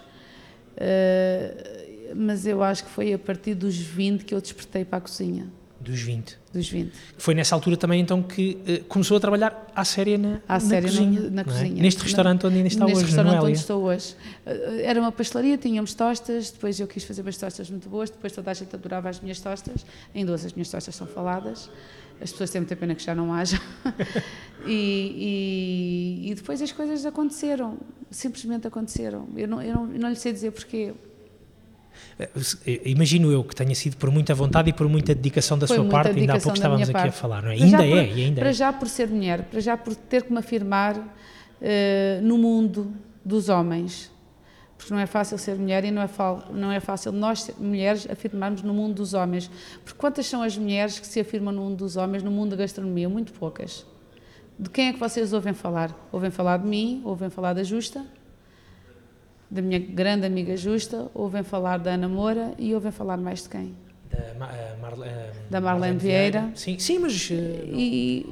Uh, 0.78 2.16
mas 2.16 2.48
eu 2.48 2.64
acho 2.64 2.86
que 2.86 2.90
foi 2.90 3.12
a 3.14 3.20
partir 3.20 3.54
dos 3.54 3.76
20 3.76 4.24
que 4.24 4.34
eu 4.34 4.40
despertei 4.40 4.86
para 4.86 5.00
a 5.00 5.02
cozinha. 5.02 5.48
Dos 5.78 6.00
20. 6.00 6.38
Dos 6.54 6.70
20. 6.70 6.94
Foi 7.18 7.36
nessa 7.36 7.54
altura 7.54 7.76
também 7.76 8.00
então 8.00 8.24
que 8.24 8.58
uh, 8.66 8.86
começou 8.86 9.18
a 9.18 9.20
trabalhar 9.20 9.68
à 9.76 9.84
séria 9.84 10.18
na, 10.18 10.40
à 10.48 10.54
na 10.54 10.60
séria 10.62 10.88
cozinha. 10.90 11.22
Na, 11.22 11.30
na 11.30 11.44
cozinha. 11.44 11.80
É? 11.80 11.82
Neste 11.82 12.02
restaurante 12.02 12.48
onde 12.48 12.56
ainda 12.56 12.68
está 12.70 12.86
Neste 12.86 12.98
hoje, 12.98 13.06
restaurante 13.08 13.34
Noélia. 13.34 13.50
onde 13.50 13.60
estou 13.60 13.84
hoje. 13.84 14.16
Uh, 14.46 14.80
era 14.86 15.02
uma 15.02 15.12
pastelaria, 15.12 15.58
tínhamos 15.58 15.94
tostas, 15.94 16.50
depois 16.50 16.80
eu 16.80 16.88
quis 16.88 17.04
fazer 17.04 17.24
umas 17.24 17.36
tostas 17.36 17.70
muito 17.70 17.90
boas, 17.90 18.10
depois 18.10 18.32
toda 18.32 18.52
a 18.52 18.54
gente 18.54 18.74
adorava 18.74 19.10
as 19.10 19.20
minhas 19.20 19.42
tostas, 19.42 19.86
ainda 20.16 20.32
hoje 20.32 20.46
as 20.46 20.54
minhas 20.54 20.70
tostas 20.70 20.96
são 20.96 21.06
faladas 21.06 21.70
as 22.22 22.32
pessoas 22.32 22.50
têm 22.50 22.62
muita 22.62 22.76
pena 22.76 22.96
que 22.96 23.04
já 23.04 23.14
não 23.14 23.34
haja. 23.34 23.60
e, 24.66 26.22
e, 26.26 26.32
e, 26.32 26.36
depois 26.36 26.62
as 26.62 26.72
coisas 26.72 27.06
aconteceram, 27.06 27.78
simplesmente 28.10 28.68
aconteceram. 28.68 29.28
Eu 29.36 29.48
não, 29.48 29.62
eu 29.62 29.74
não, 29.74 29.94
eu 29.94 30.00
não 30.00 30.10
lhe 30.10 30.16
sei 30.16 30.32
dizer 30.34 30.52
porquê. 30.52 30.94
Imagino 32.86 33.32
eu 33.32 33.44
que 33.44 33.56
tenha 33.56 33.76
sido 33.76 33.98
por 33.98 34.10
muita 34.10 34.34
vontade 34.34 34.70
e 34.70 34.74
por 34.74 34.88
muita 34.88 35.14
dedicação 35.14 35.58
da 35.58 35.68
Foi 35.68 35.78
sua 35.78 35.86
parte, 35.86 36.18
ainda 36.18 36.34
há 36.34 36.40
pouco 36.40 36.58
estávamos 36.58 36.84
aqui 36.84 36.94
parte. 36.94 37.10
a 37.10 37.12
falar, 37.12 37.44
não 37.44 37.52
é? 37.52 37.56
Ainda 37.56 37.78
por, 37.78 37.84
é, 37.86 38.12
e 38.12 38.24
ainda 38.24 38.42
para 38.42 38.50
é. 38.50 38.54
já 38.54 38.72
por 38.72 38.88
ser 38.88 39.08
mulher, 39.10 39.44
para 39.44 39.60
já 39.60 39.76
por 39.78 39.96
ter 39.96 40.24
que 40.24 40.32
me 40.32 40.40
afirmar 40.40 40.98
uh, 40.98 41.06
no 42.22 42.38
mundo 42.38 42.94
dos 43.24 43.50
homens, 43.50 44.12
porque 44.86 44.94
não 44.94 45.02
é 45.02 45.08
fácil 45.08 45.36
ser 45.40 45.56
mulher 45.56 45.84
e 45.84 45.90
não 45.90 46.00
é, 46.00 46.10
não 46.52 46.72
é 46.72 46.80
fácil 46.80 47.12
nós, 47.12 47.50
mulheres, 47.58 48.08
afirmarmos 48.08 48.62
no 48.62 48.72
mundo 48.72 48.94
dos 48.94 49.16
homens. 49.16 49.50
Porque 49.84 49.98
quantas 49.98 50.28
são 50.28 50.44
as 50.44 50.56
mulheres 50.56 51.00
que 51.00 51.08
se 51.08 51.20
afirmam 51.20 51.52
no 51.52 51.64
mundo 51.64 51.78
dos 51.78 51.98
homens, 51.98 52.22
no 52.22 52.30
mundo 52.30 52.52
da 52.52 52.58
gastronomia? 52.58 53.10
Muito 53.10 53.34
poucas. 53.34 53.84
De 54.60 54.70
quem 54.70 54.90
é 54.90 54.94
que 54.94 55.00
vocês 55.00 55.34
ouvem 55.34 55.56
falar? 55.56 55.92
Ouvem 56.12 56.30
falar 56.30 56.58
de 56.58 56.68
mim, 56.68 57.02
ouvem 57.04 57.32
falar 57.32 57.54
da 57.54 57.64
Justa, 57.64 58.06
da 59.50 59.60
minha 59.60 59.80
grande 59.80 60.28
amiga 60.28 60.56
Justa, 60.56 61.10
ouvem 61.16 61.42
falar 61.42 61.80
da 61.80 61.94
Ana 61.94 62.08
Moura 62.08 62.54
e 62.60 62.76
ouvem 62.76 62.92
falar 62.92 63.18
mais 63.18 63.42
de 63.42 63.50
quem? 63.50 63.76
Da, 64.12 64.20
uh, 64.20 64.80
Marle, 64.80 65.02
uh, 65.02 65.50
da 65.50 65.62
Marlene 65.62 65.98
Vieira. 65.98 66.52
Sim, 66.54 66.78
sim 66.78 67.00
mas... 67.00 67.28
Uh, 67.32 67.34
e... 67.34 68.32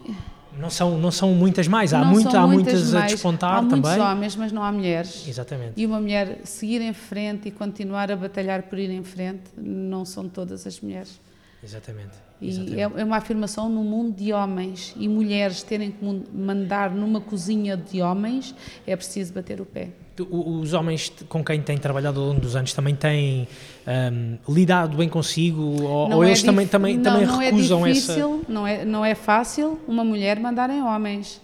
Não 0.58 0.70
são, 0.70 0.98
não 0.98 1.12
são 1.12 1.34
muitas 1.34 1.68
mais, 1.68 1.94
há, 1.94 2.00
não 2.00 2.12
muito, 2.12 2.36
há 2.36 2.48
muitas, 2.48 2.74
muitas 2.74 2.94
mais. 2.94 3.12
a 3.12 3.16
despontar 3.16 3.52
há 3.52 3.62
também. 3.62 3.72
Há 3.74 3.80
muitos 3.80 4.06
homens, 4.06 4.36
mas 4.36 4.52
não 4.52 4.64
há 4.64 4.72
mulheres. 4.72 5.28
Exatamente. 5.28 5.74
E 5.76 5.86
uma 5.86 6.00
mulher 6.00 6.42
seguir 6.44 6.82
em 6.82 6.94
frente 6.94 7.48
e 7.48 7.52
continuar 7.52 8.12
a 8.12 8.16
batalhar 8.16 8.64
por 8.64 8.78
ir 8.78 8.90
em 8.90 9.04
frente, 9.04 9.44
não 9.58 10.06
são 10.06 10.30
todas 10.30 10.66
as 10.68 10.80
mulheres. 10.80 11.20
Exatamente. 11.64 12.12
E 12.42 12.80
é, 12.80 12.82
é 12.82 13.04
uma 13.04 13.18
afirmação 13.18 13.70
no 13.70 13.84
mundo 13.84 14.16
de 14.16 14.34
homens 14.34 14.94
e 14.98 15.08
mulheres 15.08 15.64
terem 15.64 15.92
que 15.92 16.04
mandar 16.34 16.92
numa 16.92 17.22
cozinha 17.22 17.78
de 17.78 18.02
homens, 18.02 18.54
é 18.86 18.96
preciso 18.96 19.34
bater 19.34 19.62
o 19.62 19.66
pé. 19.66 19.90
Os 20.30 20.74
homens 20.74 21.12
com 21.28 21.44
quem 21.44 21.60
tem 21.62 21.76
trabalhado 21.76 22.20
ao 22.20 22.28
longo 22.28 22.40
dos 22.40 22.56
anos 22.56 22.72
também 22.72 22.96
têm 22.96 23.48
um, 23.88 24.54
lidado 24.54 24.96
bem 24.96 25.10
consigo 25.10 25.62
ou, 25.82 26.14
ou 26.14 26.24
é 26.24 26.28
eles 26.28 26.44
também, 26.44 26.68
também, 26.68 26.98
não, 26.98 27.04
também 27.04 27.26
não 27.26 27.38
recusam 27.38 27.86
é 27.86 27.92
difícil, 27.92 28.42
essa... 28.44 28.52
Não 28.52 28.68
é, 28.68 28.86
não 28.86 29.04
é 29.04 29.16
fácil 29.16 29.80
uma 29.88 30.04
mulher 30.04 30.40
mandar 30.40 30.70
em 30.70 30.84
homens. 30.84 31.42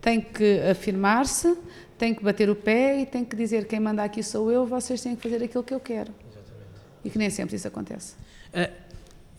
Tem 0.00 0.20
que 0.20 0.60
afirmar-se, 0.70 1.56
tem 1.98 2.14
que 2.14 2.22
bater 2.22 2.48
o 2.48 2.54
pé 2.54 3.00
e 3.00 3.06
tem 3.06 3.24
que 3.24 3.34
dizer 3.34 3.66
quem 3.66 3.80
manda 3.80 4.04
aqui 4.04 4.22
sou 4.22 4.50
eu, 4.50 4.64
vocês 4.64 5.00
têm 5.00 5.16
que 5.16 5.22
fazer 5.22 5.42
aquilo 5.42 5.64
que 5.64 5.74
eu 5.74 5.80
quero. 5.80 6.12
Exatamente. 6.30 7.04
E 7.04 7.10
que 7.10 7.18
nem 7.18 7.30
sempre 7.30 7.56
isso 7.56 7.66
acontece. 7.66 8.14
Uh, 8.52 8.70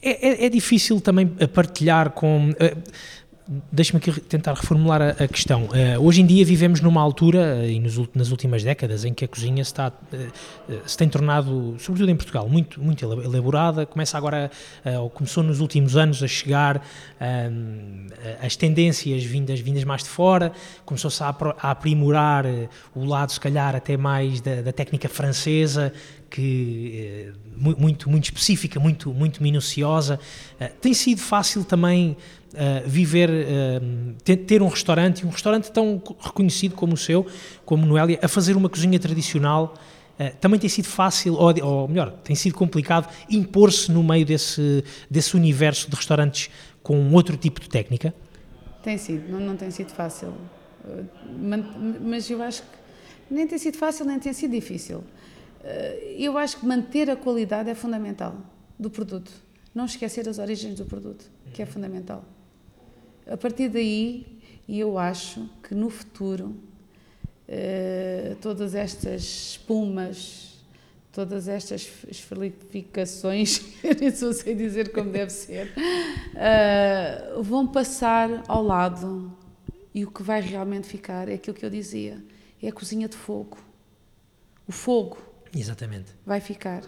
é, 0.01 0.45
é, 0.45 0.49
difícil 0.49 0.99
também 0.99 1.27
partilhar 1.27 2.11
com... 2.11 2.49
Uh, 2.49 3.15
Deixe-me 3.71 3.97
aqui 3.97 4.19
tentar 4.21 4.55
reformular 4.55 4.99
a, 4.99 5.09
a 5.09 5.27
questão. 5.27 5.65
Uh, 5.65 6.01
hoje 6.01 6.19
em 6.19 6.25
dia 6.25 6.43
vivemos 6.43 6.81
numa 6.81 6.99
altura, 6.99 7.59
uh, 7.59 7.69
e 7.69 7.79
nos, 7.79 7.95
nas 8.15 8.31
últimas 8.31 8.63
décadas, 8.63 9.05
em 9.05 9.13
que 9.13 9.23
a 9.23 9.27
cozinha 9.27 9.63
se, 9.63 9.69
está, 9.69 9.89
uh, 9.89 10.81
se 10.83 10.97
tem 10.97 11.07
tornado, 11.07 11.75
sobretudo 11.77 12.09
em 12.09 12.15
Portugal, 12.15 12.49
muito, 12.49 12.81
muito 12.81 13.05
elaborada. 13.05 13.85
Começa 13.85 14.17
agora, 14.17 14.49
ou 14.99 15.11
começou 15.11 15.43
nos 15.43 15.59
últimos 15.59 15.95
anos 15.95 16.23
a 16.23 16.27
chegar 16.27 16.81
as 18.41 18.55
tendências 18.55 19.23
vindas, 19.23 19.59
vindas 19.59 19.83
mais 19.83 20.03
de 20.03 20.09
fora, 20.09 20.51
começou-se 20.83 21.21
a, 21.21 21.35
a, 21.59 21.71
aprimorar 21.71 22.45
o 22.95 23.05
lado, 23.05 23.31
se 23.31 23.39
calhar, 23.39 23.75
até 23.75 23.95
mais 23.95 24.41
da, 24.41 24.61
da 24.61 24.73
técnica 24.73 25.07
francesa, 25.07 25.93
que 26.35 27.31
muito 27.55 28.09
muito 28.09 28.25
específica, 28.25 28.79
muito 28.79 29.13
muito 29.13 29.41
minuciosa. 29.41 30.19
tem 30.81 30.93
sido 30.93 31.21
fácil 31.21 31.63
também 31.63 32.17
Uh, 32.55 32.87
viver, 32.87 33.29
ter, 34.23 34.37
ter, 34.37 34.61
um 34.61 34.69
restaurante, 34.69 35.25
um 35.25 35.29
restaurante 35.29 35.69
tão 35.73 36.01
reconhecido 36.21 36.73
como 36.73 36.93
o 36.93 36.97
seu, 36.97 37.27
como 37.65 37.85
Noélia, 37.85 38.17
a 38.21 38.29
fazer 38.29 38.55
uma 38.55 38.69
cozinha 38.69 38.97
tradicional, 38.97 39.73
uh, 40.17 40.37
também 40.39 40.57
tem 40.57 40.69
sido 40.69 40.85
fácil, 40.85 41.33
ou, 41.33 41.53
ou 41.61 41.87
melhor, 41.89 42.11
tem 42.23 42.33
sido 42.33 42.55
complicado 42.55 43.13
impor-se 43.29 43.91
no 43.91 44.01
meio 44.01 44.25
desse, 44.25 44.85
desse 45.11 45.35
universo 45.35 45.89
de 45.89 45.97
restaurantes 45.97 46.49
com 46.81 47.11
outro 47.11 47.35
tipo 47.35 47.59
de 47.59 47.67
técnica? 47.67 48.15
Tem 48.81 48.97
sido, 48.97 49.29
não, 49.29 49.41
não 49.41 49.57
tem 49.57 49.69
sido 49.69 49.89
fácil. 49.89 50.33
Mas 52.01 52.29
eu 52.29 52.41
acho 52.41 52.61
que 52.61 52.67
nem 53.29 53.47
tem 53.47 53.57
sido 53.57 53.75
fácil, 53.75 54.05
nem 54.05 54.19
tem 54.19 54.31
sido 54.31 54.51
difícil. 54.51 55.03
Eu 56.17 56.37
acho 56.37 56.59
que 56.59 56.65
manter 56.65 57.09
a 57.09 57.15
qualidade 57.15 57.69
é 57.69 57.75
fundamental 57.75 58.37
do 58.77 58.89
produto. 58.89 59.31
Não 59.73 59.85
esquecer 59.85 60.27
as 60.29 60.39
origens 60.39 60.77
do 60.77 60.85
produto, 60.85 61.29
que 61.53 61.61
é 61.61 61.65
fundamental. 61.65 62.23
A 63.27 63.35
partir 63.35 63.69
daí, 63.69 64.25
eu 64.69 64.97
acho 64.97 65.49
que 65.63 65.73
no 65.73 65.89
futuro, 65.89 66.55
eh, 67.47 68.35
todas 68.41 68.75
estas 68.75 69.23
espumas, 69.23 70.63
todas 71.11 71.47
estas 71.47 71.89
esferificações, 72.07 73.61
eu 73.83 73.95
nem 73.99 74.11
só 74.11 74.31
sei 74.31 74.55
dizer 74.55 74.91
como 74.91 75.11
deve 75.11 75.31
ser, 75.31 75.73
eh, 76.35 77.33
vão 77.41 77.67
passar 77.67 78.43
ao 78.47 78.63
lado 78.63 79.31
e 79.93 80.03
o 80.03 80.11
que 80.11 80.21
vai 80.21 80.41
realmente 80.41 80.87
ficar 80.87 81.29
é 81.29 81.33
aquilo 81.33 81.55
que 81.55 81.65
eu 81.65 81.69
dizia, 81.69 82.23
é 82.61 82.67
a 82.67 82.71
cozinha 82.71 83.07
de 83.07 83.15
fogo. 83.15 83.57
O 84.67 84.71
fogo 84.71 85.17
Exatamente. 85.55 86.05
vai 86.25 86.39
ficar. 86.39 86.83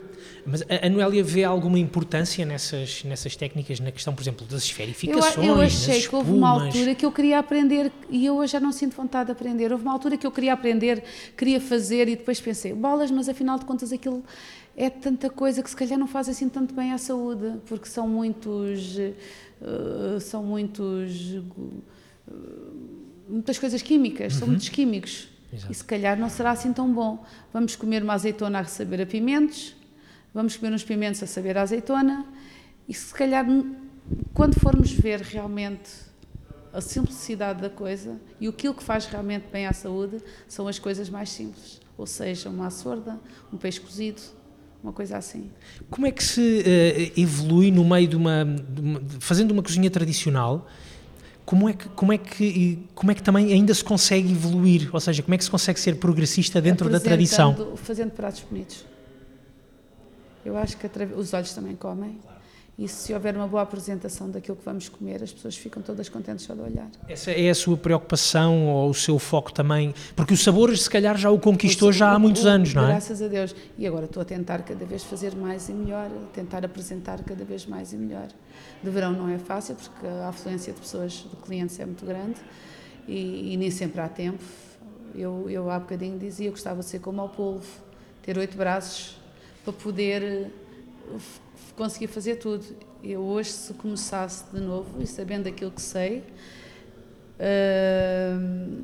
Mas 0.46 0.62
a 0.62 0.90
Noélia 0.90 1.24
vê 1.24 1.44
alguma 1.44 1.80
importância 1.80 2.46
nessas, 2.46 3.04
nessas 3.04 3.36
técnicas, 3.36 3.80
na 3.80 3.92
questão, 3.92 4.14
por 4.14 4.22
exemplo, 4.22 4.46
das 4.46 4.64
esferificações? 4.64 5.38
Eu, 5.38 5.56
eu 5.56 5.62
achei 5.62 6.02
que 6.02 6.16
houve 6.16 6.32
uma 6.32 6.50
altura 6.50 6.94
que 6.94 7.06
eu 7.06 7.12
queria 7.12 7.40
aprender 7.40 7.92
e 8.10 8.26
eu 8.26 8.36
hoje 8.36 8.54
já 8.54 8.60
não 8.60 8.72
sinto 8.72 8.96
vontade 8.96 9.28
de 9.28 9.32
aprender. 9.32 9.72
Houve 9.72 9.84
uma 9.84 9.94
altura 9.94 10.18
que 10.18 10.28
eu 10.28 10.32
queria 10.32 10.54
aprender, 10.54 11.04
queria 11.36 11.62
fazer 11.62 12.08
e 12.10 12.16
depois 12.16 12.40
pensei, 12.42 12.74
bolas, 12.74 13.10
mas 13.10 13.30
afinal 13.30 13.58
de 13.58 13.66
contas 13.66 13.92
aquilo 13.92 14.24
é 14.78 14.92
tanta 14.92 15.28
coisa 15.28 15.64
que 15.64 15.70
se 15.70 15.76
calhar 15.76 15.98
não 15.98 16.08
faz 16.08 16.30
assim 16.30 16.48
tanto 16.48 16.74
bem 16.76 16.94
à 16.94 17.00
saúde, 17.00 17.60
porque 17.66 17.88
são 17.88 18.08
muitos. 18.08 18.98
Uh, 19.60 20.20
são 20.20 20.44
muitos. 20.44 21.34
Uh, 21.34 21.84
muitas 23.28 23.58
coisas 23.58 23.82
químicas, 23.82 24.34
uhum. 24.34 24.40
são 24.40 24.48
muitos 24.48 24.70
químicos. 24.70 25.30
Exato. 25.52 25.72
E 25.72 25.76
se 25.76 25.84
calhar 25.84 26.18
não 26.18 26.30
será 26.30 26.52
assim 26.52 26.74
tão 26.74 26.92
bom. 26.94 27.24
Vamos 27.54 27.76
comer 27.76 28.04
uma 28.04 28.14
azeitona 28.14 28.60
a 28.60 28.66
saber 28.66 29.02
a 29.02 29.06
pimentos, 29.06 29.76
vamos 30.34 30.58
comer 30.58 30.74
uns 30.74 30.84
pimentos 30.84 31.24
a 31.24 31.28
saber 31.28 31.58
a 31.58 31.62
azeitona, 31.62 32.26
e 32.88 32.94
se 32.94 33.14
calhar, 33.14 33.46
quando 34.34 34.60
formos 34.60 34.92
ver 34.92 35.22
realmente 35.22 35.90
a 36.74 36.82
simplicidade 36.82 37.62
da 37.62 37.70
coisa 37.70 38.20
e 38.40 38.48
aquilo 38.48 38.74
que 38.74 38.84
faz 38.84 39.06
realmente 39.06 39.46
bem 39.52 39.66
à 39.66 39.74
saúde, 39.74 40.18
são 40.48 40.68
as 40.68 40.78
coisas 40.78 41.10
mais 41.10 41.30
simples. 41.30 41.82
Ou 41.98 42.06
seja, 42.06 42.50
uma 42.50 42.68
açorda, 42.68 43.20
um 43.52 43.58
peixe 43.58 43.80
cozido, 43.80 44.22
uma 44.84 44.94
coisa 44.94 45.18
assim. 45.18 45.50
Como 45.90 46.06
é 46.06 46.12
que 46.12 46.24
se 46.24 46.40
uh, 46.42 47.20
evolui 47.20 47.72
no 47.72 47.84
meio 47.84 48.08
de 48.08 48.16
uma, 48.16 48.46
de 48.46 48.82
uma, 48.82 49.02
fazendo 49.20 49.52
uma 49.52 49.64
cozinha 49.64 49.90
tradicional? 49.90 50.68
Como 51.48 51.70
é 51.70 51.74
que 51.74 51.88
como 51.88 52.12
é 52.12 52.18
que 52.18 52.78
como 52.94 53.10
é 53.10 53.16
que 53.16 53.24
também 53.24 53.54
ainda 53.54 53.74
se 53.74 53.82
consegue 53.82 54.34
evoluir? 54.34 54.90
Ou 54.92 55.00
seja 55.00 55.24
como 55.24 55.34
é 55.34 55.38
que 55.38 55.46
se 55.46 55.50
consegue 55.50 55.80
ser 55.80 55.96
progressista 55.96 56.60
dentro 56.60 56.90
da 56.90 57.00
tradição? 57.00 57.78
fazendo 57.78 58.12
pratos 58.12 58.42
bonitos. 58.42 58.84
Eu 60.44 60.58
acho 60.58 60.76
que 60.76 60.88
os 61.16 61.34
olhos 61.34 61.54
também 61.54 61.74
comem 61.74 62.20
E 62.80 62.88
se 62.88 63.12
houver 63.12 63.36
uma 63.36 63.48
boa 63.48 63.64
apresentação 63.64 64.30
daquilo 64.30 64.56
que 64.56 64.64
vamos 64.64 64.88
comer, 64.88 65.24
as 65.24 65.34
pessoas 65.34 65.58
ficam 65.58 65.82
todas 65.82 66.10
contentes 66.10 66.46
só 66.46 66.54
de 66.54 66.62
olhar. 66.62 66.88
Essa 67.10 67.32
é 67.32 67.50
a 67.50 67.56
sua 67.56 67.76
preocupação 67.76 68.68
ou 68.68 68.92
o 68.92 68.94
seu 68.94 69.18
foco 69.18 69.52
também? 69.52 69.96
Porque 70.16 70.36
os 70.36 70.44
sabores, 70.44 70.84
se 70.84 70.90
calhar, 70.90 71.18
já 71.18 71.32
o 71.32 71.40
conquistou 71.40 71.92
já 71.92 72.12
há 72.12 72.20
muitos 72.20 72.46
o, 72.46 72.48
anos, 72.48 72.76
não 72.76 72.84
é? 72.84 72.90
Graças 72.90 73.20
a 73.20 73.28
Deus. 73.28 73.56
E 73.80 73.88
agora 73.88 74.06
estou 74.06 74.22
a 74.22 74.26
tentar 74.26 74.62
cada 74.62 74.86
vez 74.86 75.04
fazer 75.04 75.36
mais 75.36 75.70
e 75.70 75.74
melhor, 75.74 76.08
tentar 76.36 76.64
apresentar 76.64 77.24
cada 77.24 77.44
vez 77.44 77.66
mais 77.66 77.94
e 77.94 77.98
melhor. 77.98 78.28
De 78.84 78.90
verão 78.92 79.12
não 79.12 79.28
é 79.28 79.40
fácil, 79.40 79.74
porque 79.74 80.06
a 80.06 80.28
afluência 80.28 80.72
de 80.72 80.80
pessoas, 80.80 81.14
de 81.14 81.36
clientes 81.38 81.80
é 81.80 81.86
muito 81.86 82.06
grande 82.06 82.40
e, 83.08 83.54
e 83.54 83.58
nem 83.58 83.72
sempre 83.72 84.02
há 84.02 84.08
tempo. 84.08 84.44
Eu, 85.16 85.50
eu 85.50 85.72
há 85.72 85.80
bocadinho 85.80 86.20
dizia 86.20 86.46
que 86.46 86.52
gostava 86.52 86.82
de 86.82 86.86
ser 86.86 87.00
como 87.00 87.22
ao 87.22 87.30
polvo, 87.30 87.66
ter 88.22 88.38
oito 88.38 88.56
braços 88.56 89.20
para 89.64 89.74
poder 89.74 90.52
conseguir 91.78 92.08
fazer 92.08 92.38
tudo. 92.38 92.66
Eu 93.04 93.22
hoje, 93.22 93.52
se 93.52 93.74
começasse 93.76 94.44
de 94.52 94.60
novo 94.60 95.02
e 95.02 95.08
sabendo 95.08 95.48
aquilo 95.48 95.72
que 95.72 95.82
sei, 95.82 96.24
uh, 97.40 98.84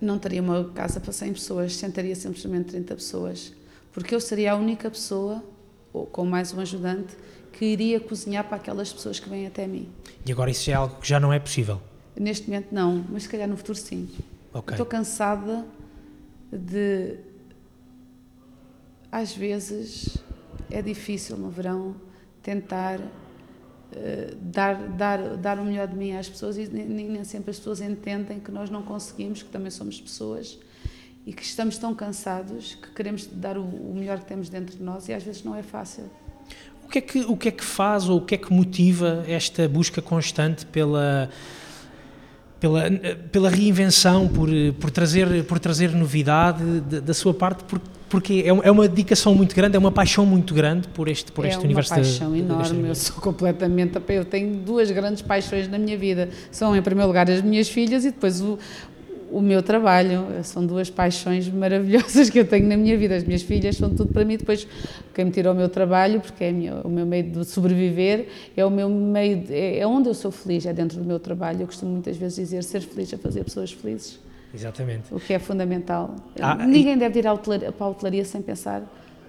não 0.00 0.18
teria 0.18 0.42
uma 0.42 0.64
casa 0.70 0.98
para 0.98 1.12
100 1.12 1.34
pessoas, 1.34 1.76
sentaria 1.76 2.16
simplesmente 2.16 2.70
30 2.70 2.94
pessoas, 2.96 3.52
porque 3.92 4.14
eu 4.14 4.20
seria 4.20 4.52
a 4.52 4.56
única 4.56 4.90
pessoa, 4.90 5.44
ou 5.92 6.06
com 6.06 6.24
mais 6.24 6.52
um 6.52 6.60
ajudante, 6.60 7.14
que 7.52 7.66
iria 7.66 8.00
cozinhar 8.00 8.44
para 8.48 8.56
aquelas 8.56 8.90
pessoas 8.90 9.20
que 9.20 9.28
vêm 9.28 9.46
até 9.46 9.66
mim. 9.66 9.88
E 10.26 10.32
agora 10.32 10.50
isso 10.50 10.70
é 10.70 10.72
algo 10.72 10.96
que 10.98 11.06
já 11.06 11.20
não 11.20 11.32
é 11.32 11.38
possível? 11.38 11.80
Neste 12.18 12.48
momento 12.48 12.72
não, 12.72 13.04
mas 13.10 13.24
se 13.24 13.28
calhar 13.28 13.46
no 13.46 13.56
futuro 13.56 13.76
sim. 13.78 14.08
Okay. 14.54 14.74
Estou 14.74 14.86
cansada 14.86 15.64
de 16.50 17.18
às 19.10 19.34
vezes 19.34 20.18
é 20.72 20.82
difícil 20.82 21.36
no 21.36 21.50
verão 21.50 21.94
tentar 22.42 22.98
uh, 22.98 24.36
dar, 24.40 24.74
dar, 24.88 25.36
dar 25.36 25.58
o 25.58 25.64
melhor 25.64 25.86
de 25.86 25.96
mim 25.96 26.12
às 26.16 26.28
pessoas 26.28 26.56
e 26.56 26.66
nem, 26.66 26.86
nem, 26.86 27.24
sempre 27.24 27.50
as 27.50 27.58
pessoas 27.58 27.80
entendem 27.80 28.40
que 28.40 28.50
nós 28.50 28.70
não 28.70 28.82
conseguimos, 28.82 29.42
que 29.42 29.50
também 29.50 29.70
somos 29.70 30.00
pessoas 30.00 30.58
e 31.26 31.32
que 31.32 31.42
estamos 31.42 31.78
tão 31.78 31.94
cansados 31.94 32.74
que 32.74 32.90
queremos 32.90 33.26
dar 33.26 33.56
o, 33.56 33.62
o 33.62 33.94
melhor 33.94 34.18
que 34.18 34.26
temos 34.26 34.48
dentro 34.48 34.76
de 34.76 34.82
nós 34.82 35.08
e 35.08 35.12
às 35.12 35.22
vezes 35.22 35.44
não 35.44 35.54
é 35.54 35.62
fácil. 35.62 36.10
O 36.84 36.88
que 36.88 36.98
é 36.98 37.00
que, 37.00 37.20
o 37.20 37.36
que, 37.36 37.48
é 37.48 37.52
que 37.52 37.64
faz 37.64 38.08
ou 38.08 38.18
o 38.18 38.24
que 38.24 38.34
é 38.34 38.38
que 38.38 38.52
motiva 38.52 39.24
esta 39.26 39.68
busca 39.68 40.02
constante 40.02 40.66
pela 40.66 41.30
pela, 42.62 42.84
pela 43.32 43.50
reinvenção, 43.50 44.28
por, 44.28 44.48
por, 44.78 44.88
trazer, 44.92 45.44
por 45.46 45.58
trazer 45.58 45.90
novidade 45.90 46.80
da 46.80 47.12
sua 47.12 47.34
parte, 47.34 47.64
porque, 47.64 47.84
porque 48.12 48.44
é, 48.44 48.48
é 48.48 48.70
uma 48.70 48.86
dedicação 48.86 49.34
muito 49.34 49.56
grande, 49.56 49.74
é 49.74 49.78
uma 49.78 49.90
paixão 49.90 50.26
muito 50.26 50.52
grande 50.52 50.86
por 50.88 51.08
este, 51.08 51.32
por 51.32 51.46
é 51.46 51.48
este 51.48 51.64
universo. 51.64 51.94
É 51.94 51.96
uma 51.96 52.04
paixão 52.04 52.36
enorme, 52.36 52.88
eu 52.90 52.94
sou 52.94 53.16
completamente, 53.16 53.98
eu 54.06 54.24
tenho 54.26 54.54
duas 54.56 54.90
grandes 54.90 55.22
paixões 55.22 55.66
na 55.66 55.78
minha 55.78 55.96
vida, 55.96 56.28
são 56.50 56.76
em 56.76 56.82
primeiro 56.82 57.08
lugar 57.08 57.30
as 57.30 57.40
minhas 57.40 57.70
filhas 57.70 58.04
e 58.04 58.10
depois 58.10 58.42
o, 58.42 58.58
o 59.30 59.40
meu 59.40 59.62
trabalho. 59.62 60.26
São 60.42 60.66
duas 60.66 60.90
paixões 60.90 61.48
maravilhosas 61.48 62.28
que 62.28 62.38
eu 62.38 62.44
tenho 62.44 62.68
na 62.68 62.76
minha 62.76 62.98
vida. 62.98 63.16
As 63.16 63.24
minhas 63.24 63.40
filhas 63.40 63.78
são 63.78 63.88
tudo 63.88 64.12
para 64.12 64.26
mim. 64.26 64.36
Depois, 64.36 64.68
quem 65.14 65.24
me 65.24 65.30
tira 65.30 65.50
o 65.50 65.54
meu 65.54 65.70
trabalho, 65.70 66.20
porque 66.20 66.44
é 66.44 66.52
o 66.84 66.90
meu 66.90 67.06
meio 67.06 67.24
de 67.30 67.46
sobreviver, 67.46 68.26
é 68.54 68.62
o 68.62 68.70
meu 68.70 68.90
meio, 68.90 69.38
de, 69.38 69.78
é 69.78 69.86
onde 69.86 70.10
eu 70.10 70.14
sou 70.14 70.30
feliz, 70.30 70.66
é 70.66 70.72
dentro 70.74 70.98
do 70.98 71.04
meu 71.06 71.18
trabalho. 71.18 71.62
Eu 71.62 71.66
costumo 71.66 71.92
muitas 71.92 72.18
vezes 72.18 72.36
dizer 72.36 72.62
ser 72.62 72.82
feliz 72.82 73.10
é 73.10 73.16
fazer 73.16 73.42
pessoas 73.42 73.72
felizes. 73.72 74.18
Exatamente. 74.54 75.12
O 75.12 75.18
que 75.18 75.32
é 75.32 75.38
fundamental. 75.38 76.14
Ah, 76.40 76.54
Ninguém 76.54 76.94
e... 76.94 76.96
deve 76.96 77.20
ir 77.20 77.22
para 77.22 77.86
a 77.86 77.88
hotelaria 77.88 78.24
sem 78.24 78.42
pensar 78.42 78.82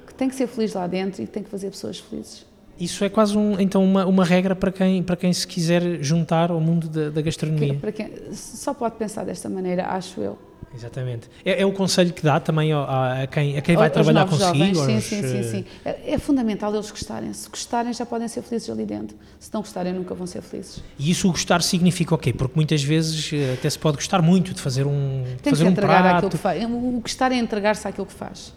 que 0.05 0.13
tem 0.13 0.29
que 0.29 0.35
ser 0.35 0.47
feliz 0.47 0.73
lá 0.73 0.85
dentro 0.85 1.21
e 1.21 1.27
tem 1.27 1.41
que 1.41 1.49
fazer 1.49 1.69
pessoas 1.69 1.99
felizes. 1.99 2.45
Isso 2.79 3.03
é 3.03 3.09
quase 3.09 3.37
um, 3.37 3.59
então 3.59 3.83
uma, 3.83 4.05
uma 4.05 4.25
regra 4.25 4.55
para 4.55 4.71
quem, 4.71 5.03
para 5.03 5.15
quem 5.15 5.31
se 5.31 5.47
quiser 5.47 6.03
juntar 6.03 6.51
ao 6.51 6.59
mundo 6.59 6.89
da, 6.89 7.09
da 7.09 7.21
gastronomia. 7.21 7.75
Para 7.75 7.91
quem, 7.91 8.11
só 8.33 8.73
pode 8.73 8.95
pensar 8.95 9.23
desta 9.23 9.47
maneira, 9.47 9.87
acho 9.87 10.19
eu. 10.21 10.37
Exatamente. 10.75 11.29
É, 11.45 11.61
é 11.61 11.65
o 11.65 11.71
conselho 11.71 12.11
que 12.11 12.21
dá 12.21 12.39
também 12.39 12.73
a, 12.73 13.23
a 13.23 13.27
quem, 13.27 13.57
a 13.57 13.61
quem 13.61 13.75
vai 13.75 13.89
trabalhar 13.89 14.25
consigo? 14.25 14.85
Sim, 14.85 14.99
sim, 14.99 15.21
sim, 15.21 15.43
sim. 15.43 15.65
É, 15.85 16.13
é, 16.13 16.17
fundamental 16.17 16.73
eles 16.73 16.89
gostarem. 16.89 17.31
Se 17.33 17.49
gostarem, 17.49 17.93
já 17.93 18.05
podem 18.05 18.27
ser 18.27 18.41
felizes 18.41 18.69
ali 18.69 18.85
dentro. 18.85 19.15
Se 19.39 19.53
não 19.53 19.61
gostarem, 19.61 19.93
nunca 19.93 20.15
vão 20.15 20.25
ser 20.25 20.41
felizes. 20.41 20.81
E 20.97 21.11
isso 21.11 21.27
o 21.27 21.31
gostar 21.31 21.61
significa 21.61 22.15
o 22.15 22.17
quê? 22.17 22.33
Porque 22.33 22.53
muitas 22.55 22.83
vezes 22.83 23.31
eh, 23.33 23.53
até 23.53 23.69
se 23.69 23.77
pode 23.77 23.97
gostar 23.97 24.21
muito 24.21 24.53
de 24.53 24.61
fazer 24.61 24.85
um, 24.87 25.23
Tem 25.41 25.51
fazer 25.51 25.63
que 25.63 25.69
um 25.69 25.71
entregar 25.71 26.01
prato. 26.01 26.15
Aquilo 26.17 26.31
que 26.31 26.37
faz. 26.37 26.63
O 26.65 26.99
gostar 27.01 27.31
é 27.31 27.35
entregar-se 27.35 27.87
àquilo 27.87 28.05
que 28.07 28.13
faz. 28.13 28.53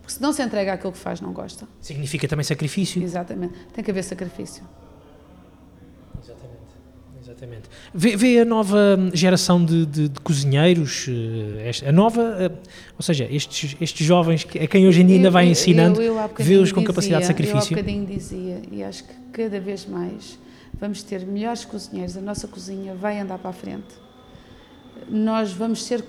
Porque 0.00 0.12
se 0.12 0.20
não 0.20 0.34
se 0.34 0.42
entrega 0.42 0.74
àquilo 0.74 0.92
que 0.92 0.98
faz, 0.98 1.20
não 1.22 1.32
gosta. 1.32 1.66
Significa 1.80 2.28
também 2.28 2.44
sacrifício. 2.44 3.02
Exatamente. 3.02 3.54
Tem 3.72 3.82
que 3.82 3.90
haver 3.90 4.04
sacrifício. 4.04 4.62
Exatamente. 7.34 7.68
Vê, 7.92 8.16
vê 8.16 8.38
a 8.38 8.44
nova 8.44 8.96
geração 9.12 9.64
de, 9.64 9.84
de, 9.84 10.08
de, 10.08 10.20
cozinheiros, 10.20 11.06
eh, 11.08 11.88
a 11.88 11.92
nova, 11.92 12.22
eh, 12.38 12.50
ou 12.96 13.02
seja, 13.02 13.26
estes, 13.30 13.76
estes 13.80 14.06
jovens 14.06 14.46
a 14.62 14.66
quem 14.66 14.86
hoje 14.86 15.02
em 15.02 15.06
dia 15.06 15.16
ainda 15.16 15.30
vai 15.30 15.46
ensinando, 15.46 16.00
vê-os 16.38 16.70
com 16.70 16.84
capacidade 16.84 17.22
de 17.22 17.26
sacrifício. 17.26 17.74
Eu 17.74 17.78
há 17.78 17.82
bocadinho 17.82 18.06
dizia, 18.06 18.62
e 18.70 18.82
acho 18.84 19.04
que 19.04 19.14
cada 19.32 19.58
vez 19.58 19.84
mais 19.84 20.38
vamos 20.78 21.02
ter 21.02 21.26
melhores 21.26 21.64
cozinheiros, 21.64 22.16
a 22.16 22.20
nossa 22.20 22.46
cozinha 22.46 22.94
vai 22.94 23.18
andar 23.18 23.38
para 23.38 23.50
a 23.50 23.52
frente 23.52 24.04
nós 25.08 25.52
vamos 25.52 25.84
ser, 25.84 26.02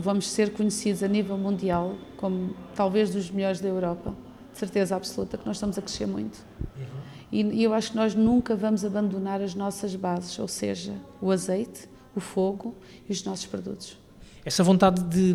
vamos 0.00 0.30
ser 0.30 0.52
conhecidos 0.52 1.02
a 1.02 1.08
nível 1.08 1.36
mundial 1.36 1.96
como 2.16 2.54
talvez 2.74 3.10
dos 3.10 3.30
melhores 3.30 3.60
da 3.60 3.68
Europa, 3.68 4.14
de 4.52 4.58
certeza 4.58 4.96
absoluta, 4.96 5.36
que 5.36 5.46
nós 5.46 5.56
estamos 5.56 5.76
a 5.78 5.82
crescer 5.82 6.06
muito. 6.06 6.38
Uhum. 6.76 6.84
E, 7.32 7.42
e 7.42 7.64
eu 7.64 7.72
acho 7.72 7.92
que 7.92 7.96
nós 7.96 8.14
nunca 8.14 8.54
vamos 8.54 8.84
abandonar 8.84 9.40
as 9.40 9.54
nossas 9.54 9.96
bases, 9.96 10.38
ou 10.38 10.46
seja, 10.46 10.92
o 11.20 11.30
azeite, 11.30 11.88
o 12.14 12.20
fogo 12.20 12.74
e 13.08 13.12
os 13.12 13.24
nossos 13.24 13.46
produtos. 13.46 13.96
Essa 14.44 14.62
vontade 14.62 15.00
de, 15.04 15.34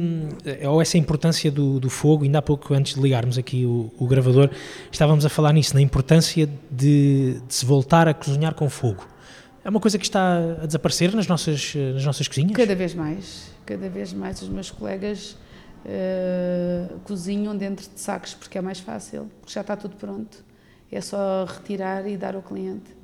ou 0.68 0.82
essa 0.82 0.98
importância 0.98 1.50
do, 1.50 1.80
do 1.80 1.90
fogo, 1.90 2.26
ainda 2.26 2.40
há 2.40 2.42
pouco 2.42 2.74
antes 2.74 2.94
de 2.94 3.02
ligarmos 3.02 3.38
aqui 3.38 3.66
o, 3.66 3.90
o 3.98 4.06
gravador, 4.06 4.50
estávamos 4.92 5.26
a 5.26 5.30
falar 5.30 5.54
nisso, 5.54 5.74
na 5.74 5.82
importância 5.82 6.48
de, 6.70 7.40
de 7.48 7.54
se 7.54 7.66
voltar 7.66 8.08
a 8.08 8.14
cozinhar 8.14 8.54
com 8.54 8.70
fogo. 8.70 9.08
É 9.64 9.70
uma 9.70 9.80
coisa 9.80 9.98
que 9.98 10.06
está 10.06 10.38
a 10.62 10.66
desaparecer 10.66 11.16
nas 11.16 11.28
nossas, 11.28 11.74
nas 11.94 12.06
nossas 12.06 12.28
cozinhas? 12.28 12.52
Cada 12.52 12.76
vez 12.76 12.94
mais. 12.94 13.50
Cada 13.66 13.90
vez 13.90 14.14
mais 14.14 14.42
os 14.42 14.50
meus 14.50 14.72
colegas 14.72 15.38
uh, 15.86 17.00
cozinham 17.06 17.56
dentro 17.56 17.86
de 17.90 18.00
sacos 18.00 18.34
porque 18.34 18.58
é 18.58 18.62
mais 18.62 18.80
fácil, 18.80 19.30
porque 19.40 19.54
já 19.54 19.62
está 19.62 19.76
tudo 19.76 19.96
pronto. 19.96 20.47
É 20.92 21.02
só 21.02 21.46
retirar 21.46 22.08
e 22.08 22.16
dar 22.16 22.36
ao 22.36 22.42
cliente. 22.42 22.96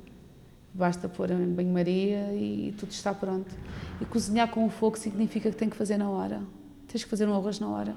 Basta 0.72 1.08
pôr 1.08 1.30
em 1.30 1.46
banho-maria 1.46 2.32
e 2.32 2.74
tudo 2.78 2.90
está 2.90 3.14
pronto. 3.14 3.54
E 4.00 4.04
cozinhar 4.04 4.48
com 4.48 4.64
o 4.66 4.70
fogo 4.70 4.98
significa 4.98 5.50
que 5.50 5.56
tem 5.56 5.68
que 5.68 5.76
fazer 5.76 5.96
na 5.96 6.08
hora. 6.08 6.40
Tens 6.88 7.04
que 7.04 7.10
fazer 7.10 7.28
um 7.28 7.34
arroz 7.34 7.60
na 7.60 7.68
hora. 7.68 7.94